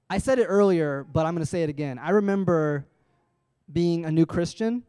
I 0.08 0.18
said 0.18 0.38
it 0.38 0.44
earlier, 0.44 1.04
but 1.12 1.26
I'm 1.26 1.34
going 1.34 1.42
to 1.42 1.50
say 1.50 1.62
it 1.62 1.70
again. 1.70 1.98
I 1.98 2.10
remember 2.10 2.86
being 3.72 4.04
a 4.04 4.12
new 4.12 4.26
Christian, 4.26 4.84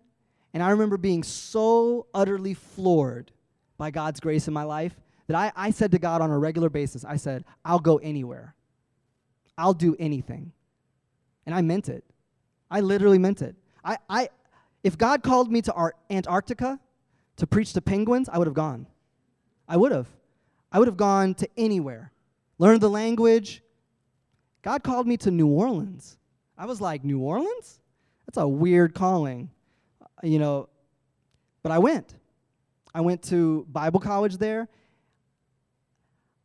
and 0.53 0.61
I 0.61 0.69
remember 0.69 0.97
being 0.97 1.23
so 1.23 2.05
utterly 2.13 2.53
floored 2.53 3.31
by 3.77 3.91
God's 3.91 4.19
grace 4.19 4.47
in 4.47 4.53
my 4.53 4.63
life 4.63 4.95
that 5.27 5.35
I, 5.35 5.51
I 5.55 5.71
said 5.71 5.91
to 5.91 5.99
God 5.99 6.21
on 6.21 6.29
a 6.29 6.37
regular 6.37 6.69
basis, 6.69 7.03
I 7.03 7.15
said, 7.15 7.43
I'll 7.63 7.79
go 7.79 7.97
anywhere. 7.97 8.53
I'll 9.57 9.73
do 9.73 9.95
anything. 9.97 10.51
And 11.45 11.55
I 11.55 11.61
meant 11.61 11.89
it. 11.89 12.03
I 12.69 12.81
literally 12.81 13.17
meant 13.17 13.41
it. 13.41 13.55
I, 13.83 13.97
I, 14.09 14.29
if 14.85 14.99
God 14.99 15.23
called 15.23 15.51
me 15.51 15.63
to 15.63 15.91
Antarctica 16.11 16.79
to 17.37 17.47
preach 17.47 17.73
to 17.73 17.81
penguins, 17.81 18.29
I 18.29 18.37
would 18.37 18.45
have 18.45 18.53
gone. 18.53 18.85
I 19.67 19.77
would 19.77 19.91
have. 19.91 20.07
I 20.71 20.77
would 20.77 20.87
have 20.87 20.95
gone 20.95 21.33
to 21.35 21.49
anywhere, 21.57 22.11
learned 22.59 22.81
the 22.81 22.89
language. 22.89 23.63
God 24.61 24.83
called 24.83 25.07
me 25.07 25.17
to 25.17 25.31
New 25.31 25.47
Orleans. 25.47 26.19
I 26.55 26.67
was 26.67 26.81
like, 26.81 27.03
New 27.03 27.19
Orleans? 27.19 27.79
That's 28.27 28.37
a 28.37 28.47
weird 28.47 28.93
calling, 28.93 29.49
uh, 29.99 30.05
you 30.21 30.37
know. 30.37 30.69
But 31.63 31.71
I 31.71 31.79
went. 31.79 32.13
I 32.93 33.01
went 33.01 33.23
to 33.23 33.65
Bible 33.71 33.99
college 33.99 34.37
there. 34.37 34.67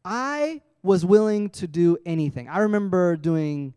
I 0.02 0.62
was 0.82 1.04
willing 1.04 1.50
to 1.50 1.66
do 1.66 1.98
anything. 2.06 2.48
I 2.48 2.60
remember 2.60 3.16
doing 3.16 3.74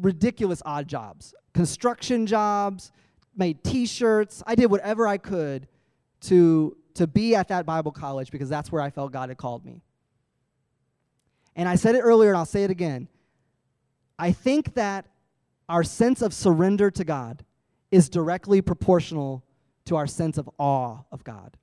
ridiculous 0.00 0.62
odd 0.66 0.88
jobs, 0.88 1.32
construction 1.54 2.26
jobs, 2.26 2.90
made 3.38 3.62
t-shirts. 3.64 4.42
I 4.46 4.54
did 4.54 4.66
whatever 4.70 5.06
I 5.06 5.18
could 5.18 5.68
to 6.22 6.76
to 6.94 7.06
be 7.06 7.36
at 7.36 7.48
that 7.48 7.64
Bible 7.64 7.92
college 7.92 8.32
because 8.32 8.48
that's 8.48 8.72
where 8.72 8.82
I 8.82 8.90
felt 8.90 9.12
God 9.12 9.28
had 9.28 9.38
called 9.38 9.64
me. 9.64 9.82
And 11.54 11.68
I 11.68 11.76
said 11.76 11.94
it 11.94 12.00
earlier 12.00 12.30
and 12.30 12.36
I'll 12.36 12.44
say 12.44 12.64
it 12.64 12.70
again. 12.70 13.06
I 14.18 14.32
think 14.32 14.74
that 14.74 15.06
our 15.68 15.84
sense 15.84 16.22
of 16.22 16.34
surrender 16.34 16.90
to 16.90 17.04
God 17.04 17.44
is 17.92 18.08
directly 18.08 18.60
proportional 18.60 19.44
to 19.84 19.94
our 19.94 20.08
sense 20.08 20.38
of 20.38 20.50
awe 20.58 20.98
of 21.12 21.22
God. 21.22 21.56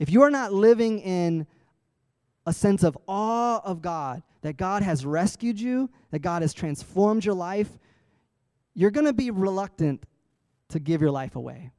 If 0.00 0.10
you 0.10 0.22
are 0.22 0.30
not 0.30 0.52
living 0.52 0.98
in 0.98 1.46
a 2.44 2.52
sense 2.52 2.82
of 2.82 2.98
awe 3.06 3.60
of 3.64 3.82
God, 3.82 4.22
that 4.40 4.56
God 4.56 4.82
has 4.82 5.06
rescued 5.06 5.60
you, 5.60 5.88
that 6.10 6.18
God 6.18 6.42
has 6.42 6.52
transformed 6.52 7.24
your 7.24 7.36
life, 7.36 7.70
you're 8.74 8.90
going 8.90 9.06
to 9.06 9.12
be 9.12 9.30
reluctant 9.30 10.04
to 10.72 10.80
give 10.80 11.00
your 11.00 11.10
life 11.10 11.36
away. 11.36 11.70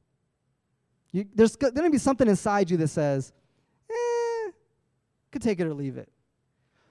You, 1.12 1.26
there's 1.34 1.54
going 1.54 1.74
to 1.74 1.90
be 1.90 1.98
something 1.98 2.26
inside 2.26 2.70
you 2.70 2.76
that 2.78 2.88
says, 2.88 3.32
eh, 3.90 4.50
could 5.30 5.42
take 5.42 5.60
it 5.60 5.66
or 5.66 5.74
leave 5.74 5.96
it. 5.96 6.08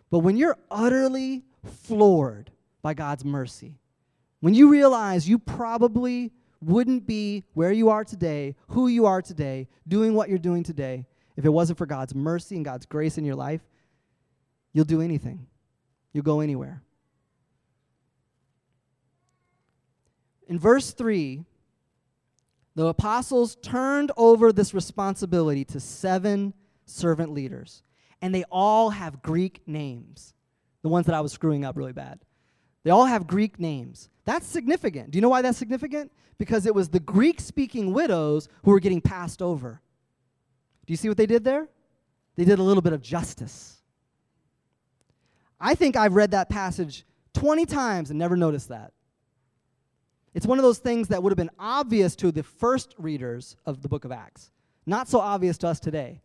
But 0.09 0.19
when 0.19 0.37
you're 0.37 0.57
utterly 0.71 1.43
floored 1.83 2.51
by 2.81 2.93
God's 2.93 3.25
mercy, 3.25 3.79
when 4.39 4.53
you 4.53 4.69
realize 4.69 5.27
you 5.27 5.39
probably 5.39 6.31
wouldn't 6.61 7.05
be 7.05 7.43
where 7.53 7.71
you 7.71 7.89
are 7.89 8.03
today, 8.03 8.55
who 8.69 8.87
you 8.87 9.05
are 9.05 9.21
today, 9.21 9.67
doing 9.87 10.13
what 10.13 10.29
you're 10.29 10.37
doing 10.37 10.63
today, 10.63 11.05
if 11.35 11.45
it 11.45 11.49
wasn't 11.49 11.77
for 11.77 11.85
God's 11.85 12.13
mercy 12.13 12.55
and 12.55 12.63
God's 12.63 12.85
grace 12.85 13.17
in 13.17 13.25
your 13.25 13.35
life, 13.35 13.61
you'll 14.71 14.85
do 14.85 15.01
anything. 15.01 15.47
You'll 16.13 16.23
go 16.23 16.41
anywhere. 16.41 16.81
In 20.47 20.59
verse 20.59 20.91
3, 20.91 21.43
the 22.75 22.87
apostles 22.87 23.55
turned 23.61 24.11
over 24.17 24.51
this 24.51 24.73
responsibility 24.73 25.63
to 25.65 25.79
seven 25.79 26.53
servant 26.85 27.31
leaders, 27.31 27.83
and 28.21 28.33
they 28.33 28.43
all 28.51 28.89
have 28.89 29.21
Greek 29.21 29.61
names, 29.67 30.33
the 30.81 30.89
ones 30.89 31.05
that 31.05 31.15
I 31.15 31.21
was 31.21 31.31
screwing 31.31 31.63
up 31.63 31.77
really 31.77 31.93
bad. 31.93 32.19
They 32.83 32.91
all 32.91 33.05
have 33.05 33.27
Greek 33.27 33.59
names. 33.59 34.09
That's 34.25 34.45
significant. 34.45 35.11
Do 35.11 35.17
you 35.17 35.21
know 35.21 35.29
why 35.29 35.41
that's 35.41 35.57
significant? 35.57 36.11
Because 36.37 36.65
it 36.65 36.75
was 36.75 36.89
the 36.89 36.99
Greek 36.99 37.39
speaking 37.39 37.93
widows 37.93 38.49
who 38.63 38.71
were 38.71 38.79
getting 38.79 39.01
passed 39.01 39.41
over. 39.41 39.81
Do 40.85 40.91
you 40.91 40.97
see 40.97 41.07
what 41.07 41.17
they 41.17 41.25
did 41.25 41.43
there? 41.43 41.69
They 42.35 42.45
did 42.45 42.59
a 42.59 42.63
little 42.63 42.81
bit 42.81 42.93
of 42.93 43.01
justice. 43.01 43.77
I 45.59 45.75
think 45.75 45.95
I've 45.95 46.15
read 46.15 46.31
that 46.31 46.49
passage 46.49 47.05
20 47.33 47.65
times 47.65 48.09
and 48.09 48.19
never 48.19 48.35
noticed 48.35 48.69
that. 48.69 48.91
It's 50.33 50.47
one 50.47 50.57
of 50.57 50.63
those 50.63 50.79
things 50.79 51.09
that 51.09 51.21
would 51.21 51.31
have 51.31 51.37
been 51.37 51.51
obvious 51.59 52.15
to 52.17 52.31
the 52.31 52.43
first 52.43 52.95
readers 52.97 53.55
of 53.65 53.81
the 53.81 53.89
book 53.89 54.03
of 54.03 54.11
Acts, 54.11 54.51
not 54.85 55.07
so 55.07 55.19
obvious 55.19 55.57
to 55.59 55.67
us 55.67 55.79
today. 55.79 56.21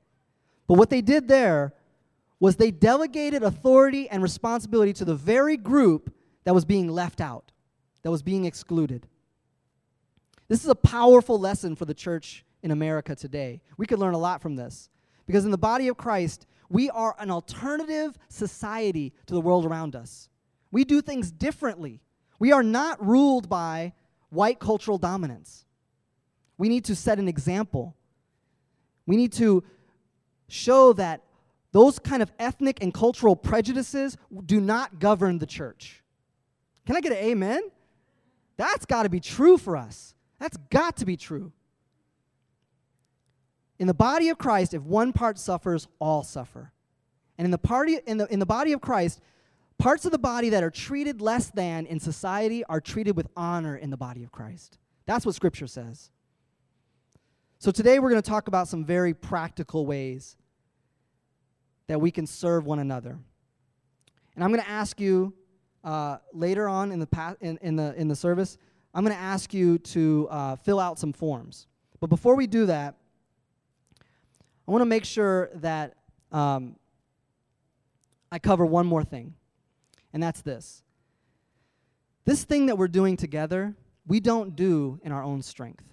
But 0.66 0.75
what 0.75 0.90
they 0.90 1.01
did 1.01 1.29
there 1.29 1.75
was 2.40 2.57
they 2.57 2.71
delegated 2.71 3.42
authority 3.42 4.09
and 4.09 4.23
responsibility 4.23 4.92
to 4.94 5.05
the 5.05 5.14
very 5.14 5.57
group 5.57 6.14
that 6.44 6.55
was 6.55 6.64
being 6.64 6.88
left 6.88 7.21
out, 7.21 7.53
that 8.03 8.11
was 8.11 8.23
being 8.23 8.44
excluded. 8.44 9.07
This 10.49 10.62
is 10.62 10.71
a 10.71 10.75
powerful 10.75 11.38
lesson 11.38 11.77
for 11.77 11.85
the 11.85 11.94
church 11.94 12.44
in 12.62 12.71
America 12.71 13.14
today. 13.14 13.61
We 13.77 13.87
could 13.87 13.99
learn 13.99 14.14
a 14.14 14.18
lot 14.18 14.40
from 14.40 14.57
this 14.57 14.88
because 15.27 15.44
in 15.44 15.51
the 15.51 15.59
body 15.59 15.88
of 15.88 15.97
Christ, 15.97 16.47
we 16.71 16.90
are 16.90 17.14
an 17.18 17.31
alternative 17.31 18.18
society 18.29 19.12
to 19.27 19.35
the 19.35 19.40
world 19.40 19.66
around 19.66 19.94
us. 19.94 20.29
We 20.71 20.85
do 20.85 21.01
things 21.01 21.31
differently. 21.31 22.01
We 22.38 22.53
are 22.53 22.62
not 22.62 23.05
ruled 23.05 23.49
by 23.49 23.94
white 24.31 24.59
cultural 24.59 24.99
dominance. 24.99 25.64
We 26.57 26.69
need 26.69 26.85
to 26.87 26.97
set 26.97 27.19
an 27.19 27.29
example. 27.29 27.97
We 29.07 29.17
need 29.17 29.33
to 29.35 29.64
show 30.49 30.93
that 30.95 31.23
those 31.73 31.99
kind 31.99 32.23
of 32.23 32.33
ethnic 32.38 32.83
and 32.83 32.93
cultural 32.93 33.37
prejudices 33.37 34.17
do 34.47 34.61
not 34.61 34.99
govern 34.99 35.38
the 35.38 35.47
church. 35.47 36.03
Can 36.87 36.97
I 36.97 37.01
get 37.01 37.12
an 37.12 37.19
amen? 37.19 37.62
That's 38.57 38.87
got 38.87 39.05
to 39.05 39.09
be 39.09 39.21
true 39.21 39.59
for 39.59 39.77
us. 39.77 40.14
That's 40.38 40.57
got 40.71 40.97
to 40.99 41.07
be 41.07 41.17
true. 41.17 41.53
In 43.79 43.87
the 43.87 43.95
body 43.95 44.29
of 44.31 44.38
Christ, 44.38 44.75
if 44.75 44.83
one 44.83 45.12
part 45.12 45.38
suffers, 45.38 45.87
all 46.01 46.23
suffer. 46.23 46.73
And 47.37 47.45
in 47.45 47.51
the, 47.51 47.59
party, 47.59 47.99
in 48.07 48.19
the, 48.19 48.27
in 48.33 48.41
the 48.41 48.47
body 48.47 48.73
of 48.73 48.81
Christ, 48.81 49.21
parts 49.79 50.05
of 50.05 50.12
the 50.12 50.19
body 50.19 50.51
that 50.51 50.62
are 50.62 50.71
treated 50.71 51.21
less 51.21 51.51
than 51.51 51.87
in 51.87 52.01
society 52.01 52.64
are 52.64 52.81
treated 52.81 53.17
with 53.17 53.29
honor 53.37 53.77
in 53.77 53.91
the 53.91 53.97
body 53.97 54.25
of 54.25 54.33
Christ. 54.33 54.79
That's 55.07 55.25
what 55.25 55.35
Scripture 55.35 55.67
says. 55.67 56.11
So 57.61 57.71
today 57.71 57.99
we're 57.99 58.11
going 58.11 58.23
to 58.23 58.29
talk 58.29 58.49
about 58.49 58.69
some 58.69 58.85
very 58.85 59.14
practical 59.14 59.87
ways 59.87 60.37
that 61.87 62.01
we 62.01 62.11
can 62.11 62.27
serve 62.27 62.67
one 62.67 62.79
another. 62.79 63.19
And 64.35 64.45
I'm 64.45 64.51
going 64.53 64.62
to 64.62 64.71
ask 64.71 65.01
you 65.01 65.35
uh, 65.83 66.19
later 66.33 66.69
on 66.69 66.93
in 66.93 67.01
the, 67.01 67.07
pa- 67.07 67.35
in, 67.41 67.59
in, 67.62 67.77
the, 67.77 67.95
in 67.97 68.09
the 68.09 68.14
service, 68.14 68.59
I'm 68.95 69.05
going 69.05 69.17
to 69.17 69.23
ask 69.23 69.55
you 69.55 69.79
to 69.79 70.29
uh, 70.31 70.57
fill 70.57 70.79
out 70.79 70.99
some 70.99 71.12
forms. 71.12 71.67
But 72.01 72.11
before 72.11 72.37
we 72.37 72.47
do 72.47 72.67
that, 72.67 72.95
I 74.67 74.71
want 74.71 74.83
to 74.83 74.87
make 74.87 75.05
sure 75.05 75.51
that 75.55 75.95
um, 76.31 76.77
I 78.31 78.38
cover 78.38 78.67
one 78.67 78.87
more 78.87 79.03
thing, 79.03 79.35
and 80.12 80.23
that's 80.23 80.40
this. 80.40 80.83
This 82.25 82.44
thing 82.44 82.66
that 82.66 82.77
we're 82.77 82.88
doing 82.88 83.16
together, 83.16 83.75
we 84.07 84.21
don't 84.21 84.55
do 84.55 85.01
in 85.03 85.12
our 85.12 85.23
own 85.23 85.42
strength. 85.42 85.85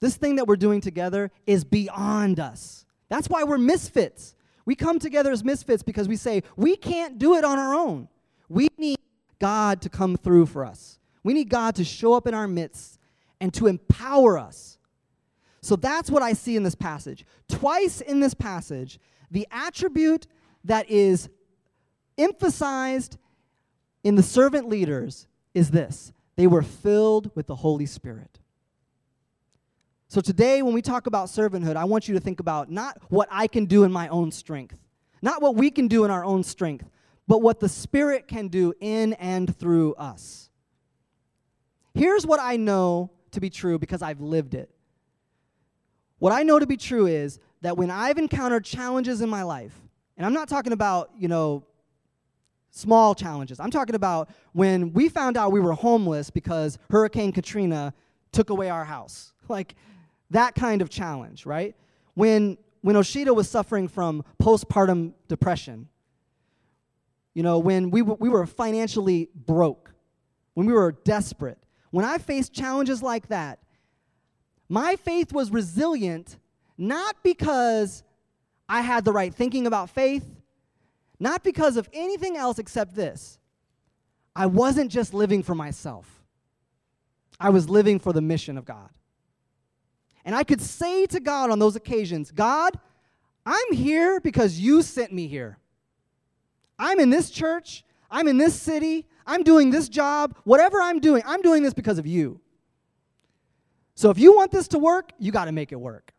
This 0.00 0.16
thing 0.16 0.36
that 0.36 0.46
we're 0.46 0.56
doing 0.56 0.80
together 0.80 1.30
is 1.46 1.64
beyond 1.64 2.40
us. 2.40 2.84
That's 3.08 3.28
why 3.28 3.44
we're 3.44 3.58
misfits. 3.58 4.34
We 4.64 4.74
come 4.74 4.98
together 4.98 5.30
as 5.30 5.44
misfits 5.44 5.82
because 5.82 6.08
we 6.08 6.16
say, 6.16 6.42
we 6.56 6.76
can't 6.76 7.18
do 7.18 7.36
it 7.36 7.44
on 7.44 7.58
our 7.58 7.74
own. 7.74 8.08
We 8.48 8.68
need 8.76 8.98
God 9.38 9.80
to 9.82 9.88
come 9.88 10.16
through 10.16 10.46
for 10.46 10.64
us. 10.64 10.98
We 11.22 11.32
need 11.34 11.48
God 11.48 11.76
to 11.76 11.84
show 11.84 12.14
up 12.14 12.26
in 12.26 12.34
our 12.34 12.48
midst 12.48 12.98
and 13.40 13.52
to 13.54 13.66
empower 13.66 14.38
us. 14.38 14.78
So 15.60 15.76
that's 15.76 16.10
what 16.10 16.22
I 16.22 16.32
see 16.32 16.56
in 16.56 16.62
this 16.62 16.74
passage. 16.74 17.24
Twice 17.48 18.00
in 18.00 18.20
this 18.20 18.34
passage, 18.34 19.00
the 19.30 19.46
attribute 19.50 20.26
that 20.64 20.88
is 20.90 21.28
emphasized 22.18 23.18
in 24.04 24.14
the 24.14 24.22
servant 24.22 24.68
leaders 24.68 25.26
is 25.54 25.70
this 25.70 26.12
they 26.36 26.46
were 26.46 26.62
filled 26.62 27.30
with 27.34 27.46
the 27.46 27.56
Holy 27.56 27.86
Spirit. 27.86 28.38
So 30.08 30.20
today, 30.20 30.62
when 30.62 30.72
we 30.72 30.82
talk 30.82 31.06
about 31.06 31.26
servanthood, 31.26 31.76
I 31.76 31.84
want 31.84 32.06
you 32.06 32.14
to 32.14 32.20
think 32.20 32.38
about 32.38 32.70
not 32.70 32.98
what 33.08 33.28
I 33.30 33.48
can 33.48 33.66
do 33.66 33.82
in 33.82 33.90
my 33.90 34.06
own 34.08 34.30
strength, 34.30 34.78
not 35.20 35.42
what 35.42 35.56
we 35.56 35.70
can 35.70 35.88
do 35.88 36.04
in 36.04 36.10
our 36.10 36.24
own 36.24 36.44
strength, 36.44 36.88
but 37.26 37.42
what 37.42 37.58
the 37.58 37.68
Spirit 37.68 38.28
can 38.28 38.48
do 38.48 38.72
in 38.80 39.14
and 39.14 39.54
through 39.56 39.94
us. 39.94 40.48
Here's 41.94 42.26
what 42.26 42.38
I 42.40 42.56
know 42.56 43.10
to 43.32 43.40
be 43.40 43.50
true 43.50 43.78
because 43.78 44.02
I've 44.02 44.20
lived 44.20 44.54
it. 44.54 44.70
What 46.18 46.32
I 46.32 46.44
know 46.44 46.58
to 46.58 46.66
be 46.66 46.76
true 46.76 47.06
is 47.06 47.40
that 47.62 47.76
when 47.76 47.90
I've 47.90 48.18
encountered 48.18 48.64
challenges 48.64 49.20
in 49.22 49.28
my 49.28 49.42
life, 49.42 49.74
and 50.16 50.24
I'm 50.24 50.32
not 50.32 50.48
talking 50.48 50.72
about, 50.72 51.10
you 51.18 51.28
know, 51.28 51.64
small 52.76 53.14
challenges. 53.14 53.58
I'm 53.58 53.70
talking 53.70 53.94
about 53.94 54.28
when 54.52 54.92
we 54.92 55.08
found 55.08 55.36
out 55.36 55.52
we 55.52 55.60
were 55.60 55.72
homeless 55.72 56.30
because 56.30 56.78
Hurricane 56.90 57.32
Katrina 57.32 57.94
took 58.32 58.50
away 58.50 58.70
our 58.70 58.84
house. 58.84 59.32
Like 59.48 59.76
that 60.30 60.56
kind 60.56 60.82
of 60.82 60.90
challenge, 60.90 61.46
right? 61.46 61.76
When 62.14 62.58
when 62.80 62.96
Oshita 62.96 63.32
was 63.32 63.48
suffering 63.48 63.86
from 63.86 64.24
postpartum 64.42 65.12
depression, 65.28 65.88
you 67.32 67.42
know, 67.42 67.58
when 67.58 67.90
we, 67.90 68.00
w- 68.00 68.16
we 68.20 68.28
were 68.28 68.46
financially 68.46 69.28
broke, 69.34 69.92
when 70.54 70.66
we 70.66 70.72
were 70.72 70.92
desperate, 71.04 71.58
when 71.90 72.04
I 72.04 72.18
faced 72.18 72.52
challenges 72.52 73.02
like 73.02 73.28
that, 73.28 73.58
my 74.68 74.96
faith 74.96 75.32
was 75.32 75.50
resilient 75.50 76.38
not 76.78 77.16
because 77.22 78.02
I 78.68 78.80
had 78.80 79.04
the 79.04 79.12
right 79.12 79.34
thinking 79.34 79.66
about 79.66 79.90
faith, 79.90 80.24
not 81.18 81.42
because 81.42 81.76
of 81.76 81.88
anything 81.92 82.36
else 82.36 82.58
except 82.58 82.94
this. 82.94 83.38
I 84.34 84.46
wasn't 84.46 84.90
just 84.90 85.14
living 85.14 85.42
for 85.42 85.54
myself, 85.54 86.22
I 87.40 87.50
was 87.50 87.68
living 87.68 87.98
for 87.98 88.12
the 88.12 88.20
mission 88.20 88.58
of 88.58 88.64
God. 88.64 88.90
And 90.24 90.34
I 90.34 90.42
could 90.42 90.60
say 90.60 91.06
to 91.06 91.20
God 91.20 91.50
on 91.50 91.60
those 91.60 91.76
occasions, 91.76 92.32
God, 92.32 92.78
I'm 93.44 93.72
here 93.72 94.18
because 94.18 94.58
you 94.58 94.82
sent 94.82 95.12
me 95.12 95.28
here. 95.28 95.58
I'm 96.78 96.98
in 96.98 97.10
this 97.10 97.30
church, 97.30 97.84
I'm 98.10 98.26
in 98.26 98.36
this 98.36 98.60
city, 98.60 99.06
I'm 99.24 99.44
doing 99.44 99.70
this 99.70 99.88
job, 99.88 100.36
whatever 100.44 100.80
I'm 100.80 100.98
doing, 100.98 101.22
I'm 101.24 101.42
doing 101.42 101.62
this 101.62 101.74
because 101.74 101.98
of 101.98 102.06
you. 102.06 102.40
So 103.94 104.10
if 104.10 104.18
you 104.18 104.34
want 104.34 104.50
this 104.50 104.68
to 104.68 104.78
work, 104.78 105.12
you 105.18 105.32
got 105.32 105.46
to 105.46 105.52
make 105.52 105.72
it 105.72 105.80
work. 105.80 106.12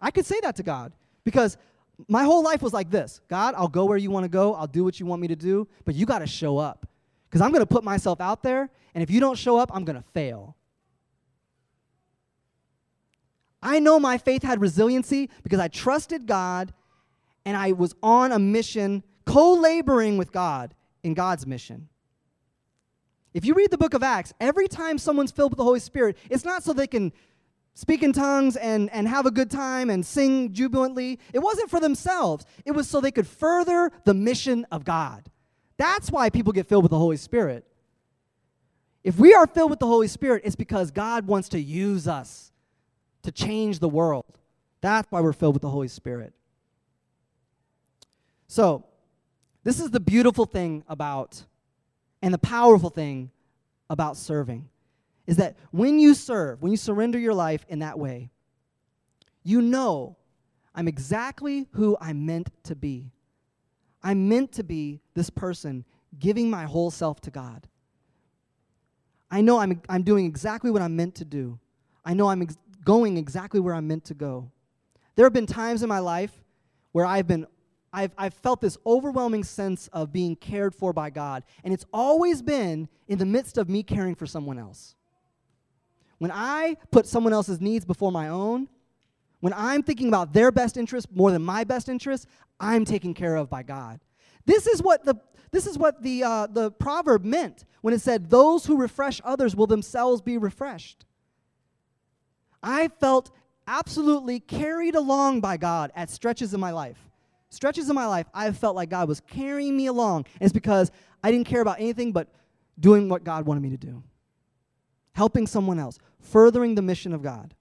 I 0.00 0.10
could 0.10 0.24
say 0.24 0.40
that 0.42 0.56
to 0.56 0.62
God 0.62 0.92
because 1.24 1.56
my 2.08 2.24
whole 2.24 2.42
life 2.42 2.62
was 2.62 2.72
like 2.72 2.90
this 2.90 3.20
God, 3.28 3.54
I'll 3.56 3.68
go 3.68 3.84
where 3.84 3.98
you 3.98 4.10
want 4.10 4.24
to 4.24 4.28
go, 4.28 4.54
I'll 4.54 4.66
do 4.66 4.84
what 4.84 4.98
you 4.98 5.06
want 5.06 5.22
me 5.22 5.28
to 5.28 5.36
do, 5.36 5.68
but 5.84 5.94
you 5.94 6.06
got 6.06 6.20
to 6.20 6.26
show 6.26 6.58
up 6.58 6.86
because 7.28 7.40
I'm 7.40 7.50
going 7.50 7.62
to 7.62 7.66
put 7.66 7.84
myself 7.84 8.20
out 8.20 8.42
there, 8.42 8.70
and 8.94 9.02
if 9.02 9.10
you 9.10 9.20
don't 9.20 9.36
show 9.36 9.56
up, 9.56 9.70
I'm 9.74 9.84
going 9.84 9.96
to 9.96 10.08
fail. 10.12 10.56
I 13.62 13.80
know 13.80 13.98
my 13.98 14.18
faith 14.18 14.42
had 14.42 14.60
resiliency 14.60 15.30
because 15.42 15.58
I 15.58 15.68
trusted 15.68 16.26
God 16.26 16.72
and 17.46 17.56
I 17.56 17.72
was 17.72 17.94
on 18.02 18.30
a 18.30 18.38
mission, 18.38 19.02
co 19.24 19.54
laboring 19.54 20.18
with 20.18 20.32
God 20.32 20.74
in 21.02 21.14
God's 21.14 21.46
mission. 21.46 21.88
If 23.32 23.44
you 23.44 23.54
read 23.54 23.70
the 23.70 23.78
book 23.78 23.94
of 23.94 24.02
Acts, 24.02 24.32
every 24.38 24.68
time 24.68 24.96
someone's 24.98 25.32
filled 25.32 25.50
with 25.52 25.58
the 25.58 25.64
Holy 25.64 25.80
Spirit, 25.80 26.16
it's 26.30 26.44
not 26.44 26.62
so 26.62 26.72
they 26.72 26.86
can 26.86 27.12
speak 27.74 28.02
in 28.02 28.12
tongues 28.12 28.56
and, 28.56 28.90
and 28.92 29.06
have 29.06 29.26
a 29.26 29.30
good 29.30 29.50
time 29.50 29.90
and 29.90 30.06
sing 30.06 30.52
jubilantly. 30.52 31.18
It 31.32 31.40
wasn't 31.40 31.70
for 31.70 31.80
themselves, 31.80 32.46
it 32.64 32.72
was 32.72 32.88
so 32.88 33.00
they 33.00 33.10
could 33.10 33.26
further 33.26 33.90
the 34.04 34.14
mission 34.14 34.66
of 34.70 34.84
God. 34.84 35.28
That's 35.76 36.10
why 36.10 36.30
people 36.30 36.52
get 36.52 36.68
filled 36.68 36.84
with 36.84 36.90
the 36.90 36.98
Holy 36.98 37.16
Spirit. 37.16 37.66
If 39.02 39.18
we 39.18 39.34
are 39.34 39.46
filled 39.46 39.70
with 39.70 39.80
the 39.80 39.86
Holy 39.86 40.08
Spirit, 40.08 40.42
it's 40.44 40.56
because 40.56 40.90
God 40.90 41.26
wants 41.26 41.50
to 41.50 41.60
use 41.60 42.08
us 42.08 42.52
to 43.22 43.32
change 43.32 43.80
the 43.80 43.88
world. 43.88 44.24
That's 44.80 45.10
why 45.10 45.20
we're 45.20 45.32
filled 45.32 45.54
with 45.54 45.62
the 45.62 45.68
Holy 45.68 45.88
Spirit. 45.88 46.32
So, 48.46 48.84
this 49.64 49.80
is 49.80 49.90
the 49.90 50.00
beautiful 50.00 50.46
thing 50.46 50.84
about 50.88 51.44
and 52.22 52.32
the 52.32 52.38
powerful 52.38 52.90
thing 52.90 53.30
about 53.90 54.16
serving 54.16 54.68
is 55.26 55.36
that 55.36 55.56
when 55.70 55.98
you 55.98 56.14
serve, 56.14 56.62
when 56.62 56.70
you 56.70 56.76
surrender 56.76 57.18
your 57.18 57.34
life 57.34 57.64
in 57.68 57.78
that 57.80 57.98
way, 57.98 58.30
you 59.42 59.60
know 59.62 60.16
I'm 60.74 60.88
exactly 60.88 61.68
who 61.72 61.96
I'm 62.00 62.26
meant 62.26 62.50
to 62.64 62.74
be. 62.74 63.12
I'm 64.02 64.28
meant 64.28 64.52
to 64.52 64.64
be 64.64 65.00
this 65.14 65.30
person 65.30 65.84
giving 66.18 66.50
my 66.50 66.64
whole 66.64 66.90
self 66.90 67.20
to 67.22 67.30
God. 67.30 67.68
I 69.30 69.40
know 69.40 69.58
I'm, 69.58 69.80
I'm 69.88 70.02
doing 70.02 70.26
exactly 70.26 70.70
what 70.70 70.82
I'm 70.82 70.94
meant 70.94 71.14
to 71.16 71.24
do. 71.24 71.58
I 72.04 72.14
know 72.14 72.28
I'm 72.28 72.42
ex- 72.42 72.58
going 72.84 73.16
exactly 73.16 73.60
where 73.60 73.74
I'm 73.74 73.86
meant 73.88 74.04
to 74.06 74.14
go. 74.14 74.50
There 75.16 75.24
have 75.24 75.32
been 75.32 75.46
times 75.46 75.82
in 75.82 75.88
my 75.88 76.00
life 76.00 76.32
where 76.92 77.06
I've 77.06 77.26
been 77.26 77.46
I've, 77.92 78.10
I've 78.18 78.34
felt 78.34 78.60
this 78.60 78.76
overwhelming 78.84 79.44
sense 79.44 79.88
of 79.92 80.12
being 80.12 80.34
cared 80.34 80.74
for 80.74 80.92
by 80.92 81.10
God, 81.10 81.44
and 81.62 81.72
it's 81.72 81.86
always 81.92 82.42
been 82.42 82.88
in 83.06 83.18
the 83.18 83.24
midst 83.24 83.56
of 83.56 83.68
me 83.68 83.84
caring 83.84 84.16
for 84.16 84.26
someone 84.26 84.58
else. 84.58 84.96
When 86.18 86.30
I 86.32 86.76
put 86.90 87.06
someone 87.06 87.32
else's 87.32 87.60
needs 87.60 87.84
before 87.84 88.12
my 88.12 88.28
own, 88.28 88.68
when 89.40 89.52
I'm 89.52 89.82
thinking 89.82 90.08
about 90.08 90.32
their 90.32 90.50
best 90.50 90.76
interest 90.76 91.08
more 91.12 91.30
than 91.30 91.42
my 91.42 91.64
best 91.64 91.88
interest, 91.88 92.26
I'm 92.58 92.84
taken 92.84 93.14
care 93.14 93.36
of 93.36 93.50
by 93.50 93.62
God. 93.62 94.00
This 94.46 94.66
is 94.66 94.82
what 94.82 95.04
the 95.04 95.16
this 95.50 95.66
is 95.66 95.78
what 95.78 96.02
the 96.02 96.24
uh, 96.24 96.46
the 96.48 96.70
proverb 96.72 97.24
meant 97.24 97.64
when 97.80 97.94
it 97.94 98.00
said, 98.00 98.30
"Those 98.30 98.66
who 98.66 98.76
refresh 98.76 99.20
others 99.24 99.54
will 99.54 99.66
themselves 99.66 100.20
be 100.20 100.38
refreshed." 100.38 101.04
I 102.62 102.88
felt 102.88 103.30
absolutely 103.66 104.40
carried 104.40 104.94
along 104.94 105.40
by 105.40 105.56
God 105.56 105.92
at 105.94 106.10
stretches 106.10 106.54
in 106.54 106.60
my 106.60 106.70
life. 106.70 106.98
stretches 107.50 107.88
in 107.88 107.94
my 107.94 108.06
life, 108.06 108.26
I 108.34 108.50
felt 108.50 108.74
like 108.74 108.88
God 108.88 109.06
was 109.06 109.20
carrying 109.20 109.76
me 109.76 109.86
along. 109.86 110.26
And 110.40 110.46
it's 110.46 110.52
because 110.52 110.90
I 111.22 111.30
didn't 111.30 111.46
care 111.46 111.60
about 111.60 111.78
anything 111.78 112.10
but 112.10 112.28
doing 112.80 113.08
what 113.08 113.22
God 113.22 113.46
wanted 113.46 113.62
me 113.62 113.70
to 113.70 113.76
do, 113.76 114.02
helping 115.14 115.46
someone 115.46 115.78
else, 115.78 115.98
furthering 116.20 116.74
the 116.74 116.82
mission 116.82 117.12
of 117.12 117.22
God. 117.22 117.54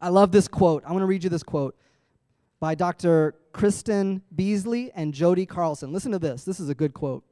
I 0.00 0.08
love 0.08 0.32
this 0.32 0.48
quote. 0.48 0.82
I 0.84 0.90
want 0.90 1.02
to 1.02 1.06
read 1.06 1.24
you 1.24 1.30
this 1.30 1.42
quote 1.42 1.76
by 2.60 2.74
Dr. 2.74 3.34
Kristen 3.52 4.22
Beasley 4.34 4.90
and 4.94 5.14
Jody 5.14 5.46
Carlson. 5.46 5.92
Listen 5.92 6.12
to 6.12 6.18
this. 6.18 6.44
This 6.44 6.60
is 6.60 6.68
a 6.68 6.74
good 6.74 6.94
quote. 6.94 7.24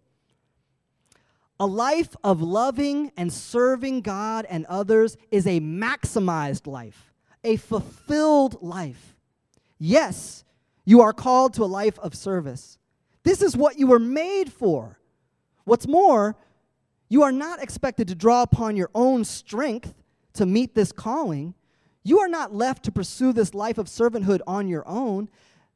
A 1.59 1.67
life 1.67 2.17
of 2.25 2.43
loving 2.43 3.13
and 3.17 3.33
serving 3.33 4.01
God 4.01 4.47
and 4.49 4.67
others 4.67 5.17
is 5.31 5.47
a 5.47 5.61
maximized 5.61 6.67
life, 6.67 7.13
a 7.45 7.57
fulfilled 7.57 8.63
life. 8.63 9.17
Yes, 9.79 10.45
you 10.85 11.01
are 11.01 11.13
called 11.13 11.55
to 11.55 11.65
a 11.65 11.67
life 11.67 11.99
of 11.99 12.15
service. 12.15 12.79
This 13.23 13.43
is 13.43 13.57
what 13.57 13.79
you 13.79 13.87
were 13.87 13.99
made 13.99 14.53
for. 14.53 14.99
What's 15.65 15.87
more, 15.87 16.37
you 17.13 17.25
are 17.25 17.31
not 17.31 17.63
expected 17.63 18.09
to 18.09 18.15
draw 18.15 18.41
upon 18.41 18.75
your 18.75 18.89
own 18.95 19.23
strength 19.23 19.93
to 20.33 20.47
meet 20.47 20.75
this 20.75 20.93
calling. 20.93 21.53
You 22.03 22.21
are 22.21 22.29
not 22.29 22.55
left 22.55 22.85
to 22.85 22.91
pursue 22.91 23.35
this 23.35 23.53
life 23.53 23.77
of 23.77 23.85
servanthood 23.85 24.41
on 24.47 24.67
your 24.67 24.89
own. 24.89 25.29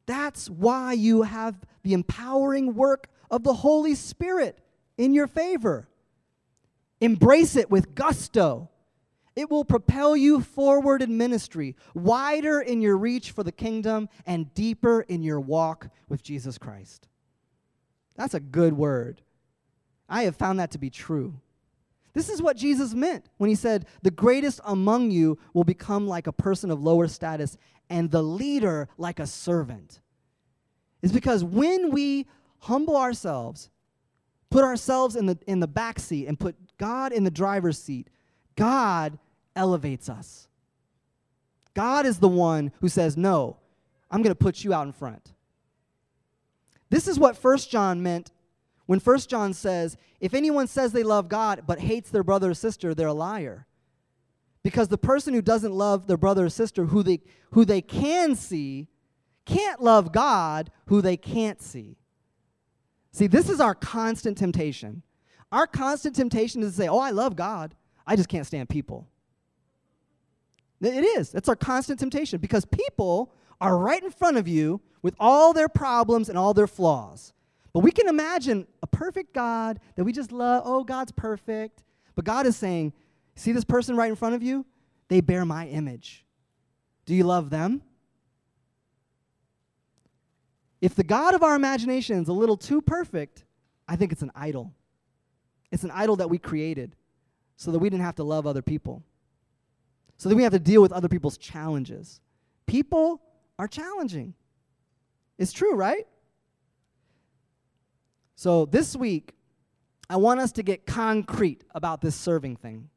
That's 0.06 0.48
why 0.48 0.94
you 0.94 1.24
have 1.24 1.58
the 1.82 1.92
empowering 1.92 2.74
work 2.74 3.10
of 3.30 3.42
the 3.42 3.52
Holy 3.52 3.94
Spirit 3.94 4.58
in 4.96 5.12
your 5.12 5.26
favor. 5.26 5.90
Embrace 7.02 7.54
it 7.54 7.70
with 7.70 7.94
gusto. 7.94 8.70
It 9.34 9.50
will 9.50 9.66
propel 9.66 10.16
you 10.16 10.40
forward 10.40 11.02
in 11.02 11.18
ministry, 11.18 11.76
wider 11.92 12.62
in 12.62 12.80
your 12.80 12.96
reach 12.96 13.30
for 13.32 13.42
the 13.42 13.52
kingdom, 13.52 14.08
and 14.24 14.54
deeper 14.54 15.02
in 15.02 15.22
your 15.22 15.40
walk 15.40 15.90
with 16.08 16.22
Jesus 16.22 16.56
Christ. 16.56 17.08
That's 18.16 18.32
a 18.32 18.40
good 18.40 18.72
word. 18.72 19.20
I 20.08 20.22
have 20.22 20.36
found 20.36 20.60
that 20.60 20.70
to 20.72 20.78
be 20.78 20.90
true. 20.90 21.40
This 22.12 22.28
is 22.28 22.40
what 22.40 22.56
Jesus 22.56 22.94
meant 22.94 23.28
when 23.36 23.50
he 23.50 23.56
said, 23.56 23.86
The 24.02 24.10
greatest 24.10 24.60
among 24.64 25.10
you 25.10 25.38
will 25.52 25.64
become 25.64 26.06
like 26.06 26.26
a 26.26 26.32
person 26.32 26.70
of 26.70 26.82
lower 26.82 27.08
status, 27.08 27.58
and 27.90 28.10
the 28.10 28.22
leader 28.22 28.88
like 28.96 29.20
a 29.20 29.26
servant. 29.26 30.00
It's 31.02 31.12
because 31.12 31.44
when 31.44 31.90
we 31.90 32.26
humble 32.60 32.96
ourselves 32.96 33.70
put 34.50 34.64
ourselves 34.64 35.16
in 35.16 35.26
the, 35.26 35.38
in 35.46 35.60
the 35.60 35.66
back 35.66 35.98
seat 35.98 36.26
and 36.26 36.38
put 36.38 36.56
God 36.78 37.12
in 37.12 37.24
the 37.24 37.30
driver's 37.30 37.78
seat, 37.78 38.08
God 38.56 39.18
elevates 39.54 40.08
us. 40.08 40.48
God 41.74 42.06
is 42.06 42.18
the 42.18 42.28
one 42.28 42.72
who 42.80 42.88
says, 42.88 43.16
No, 43.16 43.58
I'm 44.10 44.22
going 44.22 44.34
to 44.34 44.34
put 44.34 44.64
you 44.64 44.72
out 44.72 44.86
in 44.86 44.92
front. 44.92 45.32
This 46.88 47.08
is 47.08 47.18
what 47.18 47.36
First 47.36 47.70
John 47.70 48.02
meant 48.02 48.30
when 48.86 49.00
First 49.00 49.28
John 49.28 49.52
says, 49.52 49.96
If 50.20 50.32
anyone 50.32 50.66
says 50.66 50.92
they 50.92 51.02
love 51.02 51.28
God 51.28 51.62
but 51.66 51.80
hates 51.80 52.10
their 52.10 52.24
brother 52.24 52.50
or 52.50 52.54
sister, 52.54 52.94
they're 52.94 53.08
a 53.08 53.12
liar. 53.12 53.66
Because 54.62 54.88
the 54.88 54.98
person 54.98 55.34
who 55.34 55.42
doesn't 55.42 55.72
love 55.72 56.06
their 56.06 56.16
brother 56.16 56.46
or 56.46 56.48
sister 56.48 56.86
who 56.86 57.02
they, 57.02 57.20
who 57.52 57.64
they 57.64 57.80
can 57.80 58.34
see 58.34 58.88
can't 59.44 59.80
love 59.80 60.12
God 60.12 60.70
who 60.86 61.00
they 61.00 61.16
can't 61.16 61.62
see. 61.62 61.98
See, 63.12 63.28
this 63.28 63.48
is 63.48 63.60
our 63.60 63.74
constant 63.74 64.36
temptation. 64.36 65.02
Our 65.52 65.66
constant 65.66 66.16
temptation 66.16 66.62
is 66.62 66.72
to 66.72 66.76
say, 66.76 66.88
Oh, 66.88 66.98
I 66.98 67.10
love 67.10 67.36
God. 67.36 67.74
I 68.06 68.16
just 68.16 68.28
can't 68.28 68.46
stand 68.46 68.68
people. 68.68 69.08
It 70.80 71.04
is. 71.04 71.30
That's 71.30 71.48
our 71.48 71.56
constant 71.56 71.98
temptation 71.98 72.40
because 72.40 72.64
people 72.64 73.32
are 73.60 73.78
right 73.78 74.02
in 74.02 74.10
front 74.10 74.36
of 74.36 74.46
you 74.46 74.80
with 75.00 75.14
all 75.18 75.52
their 75.52 75.68
problems 75.68 76.28
and 76.28 76.36
all 76.36 76.52
their 76.52 76.66
flaws. 76.66 77.32
But 77.76 77.82
we 77.82 77.90
can 77.90 78.08
imagine 78.08 78.66
a 78.82 78.86
perfect 78.86 79.34
God 79.34 79.80
that 79.96 80.04
we 80.04 80.10
just 80.10 80.32
love. 80.32 80.62
Oh, 80.64 80.82
God's 80.82 81.12
perfect. 81.12 81.82
But 82.14 82.24
God 82.24 82.46
is 82.46 82.56
saying, 82.56 82.94
See 83.34 83.52
this 83.52 83.66
person 83.66 83.96
right 83.96 84.08
in 84.08 84.16
front 84.16 84.34
of 84.34 84.42
you? 84.42 84.64
They 85.08 85.20
bear 85.20 85.44
my 85.44 85.66
image. 85.66 86.24
Do 87.04 87.14
you 87.14 87.24
love 87.24 87.50
them? 87.50 87.82
If 90.80 90.94
the 90.94 91.04
God 91.04 91.34
of 91.34 91.42
our 91.42 91.54
imagination 91.54 92.22
is 92.22 92.28
a 92.28 92.32
little 92.32 92.56
too 92.56 92.80
perfect, 92.80 93.44
I 93.86 93.94
think 93.96 94.10
it's 94.10 94.22
an 94.22 94.32
idol. 94.34 94.72
It's 95.70 95.84
an 95.84 95.90
idol 95.90 96.16
that 96.16 96.30
we 96.30 96.38
created 96.38 96.96
so 97.56 97.72
that 97.72 97.78
we 97.78 97.90
didn't 97.90 98.04
have 98.04 98.16
to 98.16 98.24
love 98.24 98.46
other 98.46 98.62
people, 98.62 99.02
so 100.16 100.30
that 100.30 100.34
we 100.34 100.44
have 100.44 100.52
to 100.52 100.58
deal 100.58 100.80
with 100.80 100.92
other 100.92 101.08
people's 101.08 101.36
challenges. 101.36 102.22
People 102.64 103.20
are 103.58 103.68
challenging. 103.68 104.32
It's 105.36 105.52
true, 105.52 105.74
right? 105.74 106.06
So 108.36 108.66
this 108.66 108.94
week, 108.94 109.32
I 110.08 110.16
want 110.16 110.40
us 110.40 110.52
to 110.52 110.62
get 110.62 110.86
concrete 110.86 111.64
about 111.74 112.02
this 112.02 112.14
serving 112.14 112.56
thing 112.56 112.90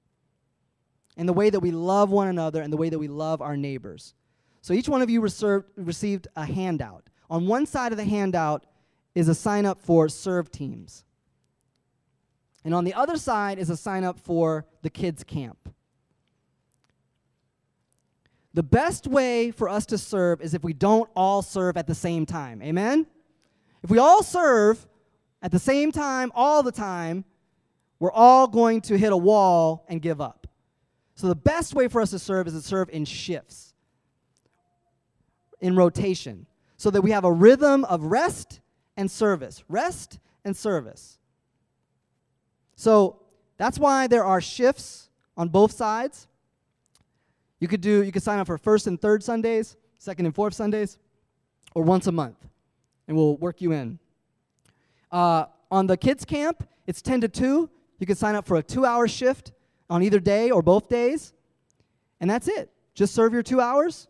and 1.17 1.27
the 1.27 1.33
way 1.33 1.49
that 1.49 1.61
we 1.61 1.71
love 1.71 2.11
one 2.11 2.27
another 2.27 2.61
and 2.61 2.71
the 2.71 2.77
way 2.77 2.89
that 2.89 2.99
we 2.99 3.07
love 3.07 3.41
our 3.41 3.57
neighbors. 3.57 4.13
So 4.61 4.73
each 4.73 4.89
one 4.89 5.01
of 5.01 5.09
you 5.09 5.21
reserved, 5.21 5.69
received 5.77 6.27
a 6.35 6.45
handout. 6.45 7.09
On 7.29 7.47
one 7.47 7.65
side 7.65 7.93
of 7.93 7.97
the 7.97 8.03
handout 8.03 8.65
is 9.15 9.29
a 9.29 9.33
sign 9.33 9.65
up 9.65 9.81
for 9.81 10.09
serve 10.09 10.51
teams. 10.51 11.05
And 12.65 12.75
on 12.75 12.83
the 12.83 12.93
other 12.93 13.17
side 13.17 13.57
is 13.57 13.69
a 13.69 13.77
sign 13.77 14.03
up 14.03 14.19
for 14.19 14.65
the 14.81 14.89
kids' 14.89 15.23
camp. 15.23 15.73
The 18.53 18.63
best 18.63 19.07
way 19.07 19.51
for 19.51 19.69
us 19.69 19.85
to 19.87 19.97
serve 19.97 20.41
is 20.41 20.53
if 20.53 20.63
we 20.63 20.73
don't 20.73 21.09
all 21.15 21.41
serve 21.41 21.77
at 21.77 21.87
the 21.87 21.95
same 21.95 22.25
time. 22.25 22.61
Amen? 22.61 23.07
If 23.81 23.89
we 23.89 23.99
all 23.99 24.21
serve 24.21 24.85
at 25.41 25.51
the 25.51 25.59
same 25.59 25.91
time, 25.91 26.31
all 26.35 26.63
the 26.63 26.71
time, 26.71 27.25
we're 27.99 28.11
all 28.11 28.47
going 28.47 28.81
to 28.81 28.97
hit 28.97 29.11
a 29.11 29.17
wall 29.17 29.85
and 29.87 30.01
give 30.01 30.21
up. 30.21 30.47
So 31.15 31.27
the 31.27 31.35
best 31.35 31.73
way 31.73 31.87
for 31.87 32.01
us 32.01 32.11
to 32.11 32.19
serve 32.19 32.47
is 32.47 32.53
to 32.53 32.61
serve 32.61 32.89
in 32.89 33.05
shifts, 33.05 33.73
in 35.59 35.75
rotation 35.75 36.45
so 36.77 36.89
that 36.89 37.01
we 37.01 37.11
have 37.11 37.25
a 37.25 37.31
rhythm 37.31 37.83
of 37.85 38.03
rest 38.03 38.61
and 38.95 39.11
service. 39.11 39.63
Rest 39.67 40.19
and 40.45 40.55
service. 40.55 41.19
So 42.75 43.19
that's 43.57 43.77
why 43.77 44.07
there 44.07 44.23
are 44.23 44.39
shifts 44.39 45.09
on 45.35 45.49
both 45.49 45.73
sides. 45.73 46.27
You 47.59 47.67
could 47.67 47.81
do 47.81 48.01
you 48.03 48.13
could 48.13 48.23
sign 48.23 48.39
up 48.39 48.47
for 48.47 48.57
first 48.57 48.87
and 48.87 48.99
third 48.99 49.21
Sundays, 49.21 49.75
second 49.97 50.25
and 50.25 50.33
fourth 50.33 50.53
Sundays, 50.53 50.97
or 51.75 51.83
once 51.83 52.07
a 52.07 52.13
month, 52.13 52.37
and 53.07 53.17
we'll 53.17 53.35
work 53.35 53.61
you 53.61 53.73
in. 53.73 53.99
Uh, 55.11 55.45
on 55.71 55.87
the 55.87 55.97
kids 55.97 56.25
camp, 56.25 56.67
it's 56.87 57.01
10 57.01 57.21
to 57.21 57.27
2. 57.27 57.69
You 57.99 58.07
can 58.07 58.15
sign 58.15 58.35
up 58.35 58.45
for 58.45 58.57
a 58.57 58.63
two-hour 58.63 59.07
shift 59.07 59.51
on 59.89 60.03
either 60.03 60.19
day 60.19 60.51
or 60.51 60.61
both 60.61 60.89
days, 60.89 61.33
and 62.19 62.29
that's 62.29 62.47
it. 62.47 62.71
Just 62.93 63.13
serve 63.13 63.33
your 63.33 63.43
two 63.43 63.61
hours, 63.61 64.07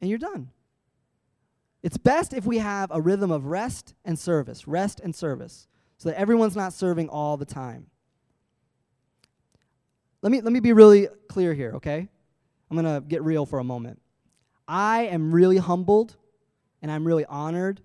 and 0.00 0.08
you're 0.10 0.18
done. 0.18 0.50
It's 1.82 1.98
best 1.98 2.32
if 2.32 2.46
we 2.46 2.58
have 2.58 2.90
a 2.90 3.00
rhythm 3.00 3.30
of 3.30 3.46
rest 3.46 3.94
and 4.04 4.18
service, 4.18 4.66
rest 4.66 5.00
and 5.00 5.14
service, 5.14 5.68
so 5.98 6.08
that 6.08 6.18
everyone's 6.18 6.56
not 6.56 6.72
serving 6.72 7.08
all 7.08 7.36
the 7.36 7.44
time. 7.44 7.86
Let 10.22 10.32
me, 10.32 10.40
let 10.40 10.52
me 10.52 10.60
be 10.60 10.72
really 10.72 11.08
clear 11.28 11.54
here, 11.54 11.74
okay? 11.76 12.08
I'm 12.70 12.76
going 12.76 12.92
to 12.92 13.06
get 13.06 13.22
real 13.22 13.46
for 13.46 13.60
a 13.60 13.64
moment. 13.64 14.00
I 14.66 15.02
am 15.02 15.32
really 15.32 15.58
humbled 15.58 16.16
and 16.82 16.90
I'm 16.90 17.06
really 17.06 17.24
honored 17.26 17.80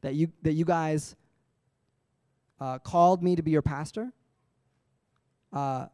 that 0.00 0.14
you, 0.14 0.32
that 0.42 0.52
you 0.54 0.64
guys 0.64 1.14
uh, 2.60 2.78
called 2.78 3.22
me 3.22 3.36
to 3.36 3.42
be 3.42 3.50
your 3.50 3.62
pastor. 3.62 4.12
Uh, 5.52 5.86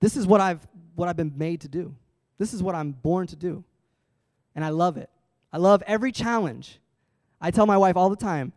this 0.00 0.16
is 0.16 0.26
what 0.26 0.40
I've, 0.40 0.66
what 0.94 1.08
I've 1.08 1.16
been 1.16 1.34
made 1.36 1.60
to 1.62 1.68
do. 1.68 1.94
This 2.38 2.54
is 2.54 2.62
what 2.62 2.74
I'm 2.74 2.92
born 2.92 3.26
to 3.28 3.36
do. 3.36 3.64
And 4.54 4.64
I 4.64 4.70
love 4.70 4.96
it. 4.96 5.10
I 5.52 5.58
love 5.58 5.82
every 5.86 6.12
challenge. 6.12 6.80
I 7.40 7.50
tell 7.50 7.66
my 7.66 7.76
wife 7.76 7.96
all 7.96 8.10
the 8.10 8.16
time, 8.16 8.52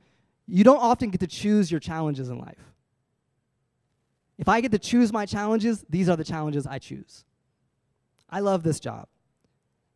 you 0.48 0.64
don't 0.64 0.80
often 0.80 1.10
get 1.10 1.22
to 1.22 1.28
choose 1.28 1.72
your 1.72 1.80
challenges 1.80 2.30
in 2.30 2.38
life. 2.38 2.58
If 4.38 4.50
I 4.50 4.62
get 4.62 4.72
to 4.72 4.80
choose 4.80 5.14
my 5.14 5.26
challenges, 5.26 5.86
these 5.90 6.10
are 6.10 6.16
the 6.16 6.24
challenges 6.24 6.68
I 6.68 6.80
choose. 6.80 7.24
I 8.30 8.40
love 8.40 8.64
this 8.64 8.80
job. 8.80 9.08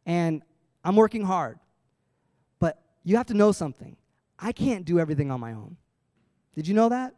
And 0.06 0.44
I'm 0.84 0.96
working 0.96 1.24
hard. 1.24 1.60
But 2.60 2.82
you 3.04 3.18
have 3.18 3.26
to 3.28 3.34
know 3.34 3.52
something. 3.52 3.98
I 4.40 4.52
can't 4.52 4.86
do 4.86 5.00
everything 5.00 5.32
on 5.32 5.40
my 5.40 5.52
own. 5.52 5.76
Did 6.58 6.68
you 6.68 6.74
know 6.74 6.90
that? 6.90 7.16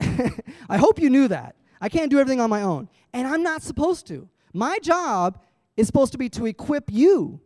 I 0.70 0.78
hope 0.78 0.98
you 0.98 1.10
knew 1.10 1.28
that. 1.28 1.56
I 1.82 1.90
can't 1.90 2.10
do 2.10 2.18
everything 2.18 2.40
on 2.40 2.48
my 2.48 2.62
own. 2.62 2.88
And 3.12 3.28
I'm 3.28 3.42
not 3.42 3.60
supposed 3.60 4.06
to. 4.06 4.26
My 4.54 4.78
job 4.78 5.38
is 5.76 5.86
supposed 5.86 6.12
to 6.12 6.18
be 6.18 6.30
to 6.30 6.46
equip 6.46 6.90
you 6.90 7.42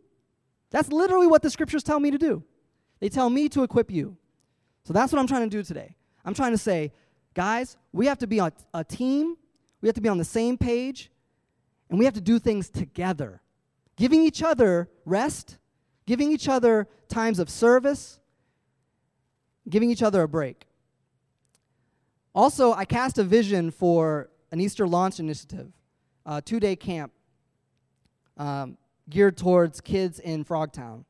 that's 0.75 0.91
literally 0.91 1.25
what 1.25 1.41
the 1.41 1.49
scriptures 1.49 1.83
tell 1.83 2.01
me 2.01 2.11
to 2.11 2.17
do. 2.17 2.43
They 2.99 3.07
tell 3.07 3.29
me 3.29 3.47
to 3.47 3.63
equip 3.63 3.89
you. 3.89 4.17
So 4.83 4.91
that's 4.91 5.13
what 5.13 5.19
I'm 5.19 5.27
trying 5.27 5.49
to 5.49 5.57
do 5.57 5.63
today. 5.63 5.95
I'm 6.25 6.33
trying 6.33 6.51
to 6.51 6.57
say, 6.57 6.91
guys, 7.33 7.77
we 7.93 8.07
have 8.07 8.17
to 8.17 8.27
be 8.27 8.39
a, 8.39 8.51
a 8.73 8.83
team, 8.83 9.37
we 9.79 9.87
have 9.87 9.95
to 9.95 10.01
be 10.01 10.09
on 10.09 10.17
the 10.17 10.25
same 10.25 10.57
page, 10.57 11.11
and 11.89 11.97
we 11.97 12.03
have 12.03 12.13
to 12.15 12.21
do 12.21 12.39
things 12.39 12.69
together. 12.69 13.41
Giving 13.95 14.21
each 14.21 14.43
other 14.43 14.89
rest, 15.05 15.59
giving 16.05 16.29
each 16.29 16.49
other 16.49 16.89
times 17.07 17.39
of 17.39 17.49
service, 17.49 18.19
giving 19.69 19.89
each 19.89 20.03
other 20.03 20.21
a 20.21 20.27
break. 20.27 20.65
Also, 22.33 22.73
I 22.73 22.85
cast 22.85 23.17
a 23.17 23.23
vision 23.23 23.71
for 23.71 24.29
an 24.51 24.59
Easter 24.59 24.87
launch 24.87 25.19
initiative, 25.19 25.71
a 26.25 26.41
two 26.41 26.59
day 26.59 26.75
camp 26.75 27.11
um, 28.37 28.77
geared 29.09 29.37
towards 29.37 29.81
kids 29.81 30.19
in 30.19 30.43
Frogtown. 30.43 31.05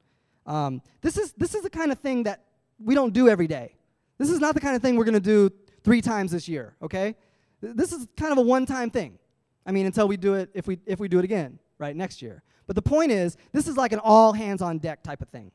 Um, 0.46 0.82
this, 1.02 1.18
is, 1.18 1.34
this 1.34 1.56
is 1.56 1.64
the 1.64 1.70
kind 1.70 1.92
of 1.92 2.00
thing 2.00 2.24
that 2.24 2.44
we 2.80 2.94
don't 2.94 3.14
do 3.14 3.28
every 3.28 3.48
day. 3.48 3.76
This 4.18 4.30
is 4.30 4.40
not 4.40 4.54
the 4.54 4.62
kind 4.62 4.76
of 4.76 4.82
thing 4.82 4.96
we're 4.96 5.06
going 5.06 5.14
to 5.14 5.20
do 5.20 5.50
three 5.84 6.02
times 6.02 6.32
this 6.32 6.48
year, 6.48 6.76
okay? 6.82 7.16
This 7.62 7.92
is 7.92 8.08
kind 8.16 8.32
of 8.32 8.38
a 8.38 8.42
one 8.42 8.66
time 8.66 8.90
thing. 8.90 9.18
I 9.66 9.72
mean, 9.72 9.86
until 9.86 10.08
we 10.08 10.18
do 10.18 10.36
it, 10.36 10.50
if 10.54 10.68
we, 10.68 10.80
if 10.86 11.00
we 11.00 11.08
do 11.08 11.20
it 11.20 11.26
again, 11.26 11.60
right, 11.80 11.96
next 11.96 12.22
year. 12.22 12.44
But 12.68 12.76
the 12.76 12.82
point 12.82 13.12
is, 13.12 13.38
this 13.52 13.68
is 13.68 13.78
like 13.78 13.92
an 13.92 14.00
all 14.00 14.34
hands 14.34 14.62
on 14.62 14.78
deck 14.78 15.04
type 15.04 15.22
of 15.22 15.30
thing. 15.30 15.52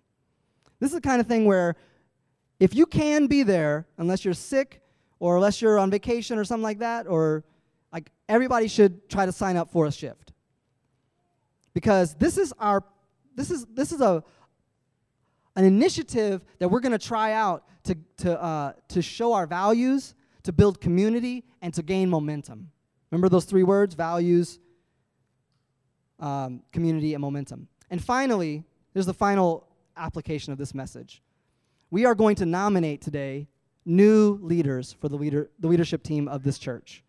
This 0.80 0.90
is 0.90 0.94
the 0.94 1.00
kind 1.00 1.20
of 1.20 1.26
thing 1.26 1.44
where 1.44 1.76
if 2.60 2.74
you 2.74 2.84
can 2.84 3.26
be 3.26 3.42
there, 3.42 3.86
unless 3.96 4.24
you're 4.24 4.34
sick 4.34 4.82
or 5.18 5.36
unless 5.36 5.60
you're 5.62 5.78
on 5.78 5.90
vacation 5.90 6.38
or 6.38 6.44
something 6.44 6.62
like 6.62 6.78
that, 6.78 7.06
or 7.06 7.42
like 7.92 8.10
everybody 8.28 8.68
should 8.68 9.08
try 9.08 9.26
to 9.26 9.32
sign 9.32 9.56
up 9.56 9.72
for 9.72 9.86
a 9.86 9.92
shift. 9.92 10.32
Because 11.72 12.14
this 12.14 12.36
is 12.36 12.52
our 12.58 12.84
this 13.34 13.50
is 13.50 13.64
this 13.72 13.92
is 13.92 14.00
a 14.02 14.22
an 15.56 15.64
initiative 15.64 16.42
that 16.58 16.68
we're 16.68 16.80
going 16.80 16.92
to 16.92 16.98
try 16.98 17.32
out 17.32 17.64
to 17.84 17.96
to 18.18 18.40
uh, 18.40 18.72
to 18.88 19.00
show 19.00 19.32
our 19.32 19.46
values, 19.46 20.14
to 20.42 20.52
build 20.52 20.80
community, 20.80 21.44
and 21.62 21.72
to 21.74 21.82
gain 21.82 22.10
momentum. 22.10 22.70
Remember 23.10 23.30
those 23.30 23.46
three 23.46 23.62
words: 23.62 23.94
values, 23.94 24.60
um, 26.18 26.62
community, 26.72 27.14
and 27.14 27.22
momentum. 27.22 27.68
And 27.88 28.04
finally, 28.04 28.64
there's 28.92 29.06
the 29.06 29.14
final 29.14 29.66
application 29.96 30.52
of 30.52 30.58
this 30.58 30.74
message. 30.74 31.22
We 31.90 32.04
are 32.04 32.14
going 32.14 32.36
to 32.36 32.46
nominate 32.46 33.00
today 33.00 33.48
new 33.84 34.38
leaders 34.42 34.92
for 35.00 35.08
the, 35.08 35.16
leader, 35.16 35.50
the 35.58 35.66
leadership 35.66 36.04
team 36.04 36.28
of 36.28 36.44
this 36.44 36.58
church. 36.58 37.02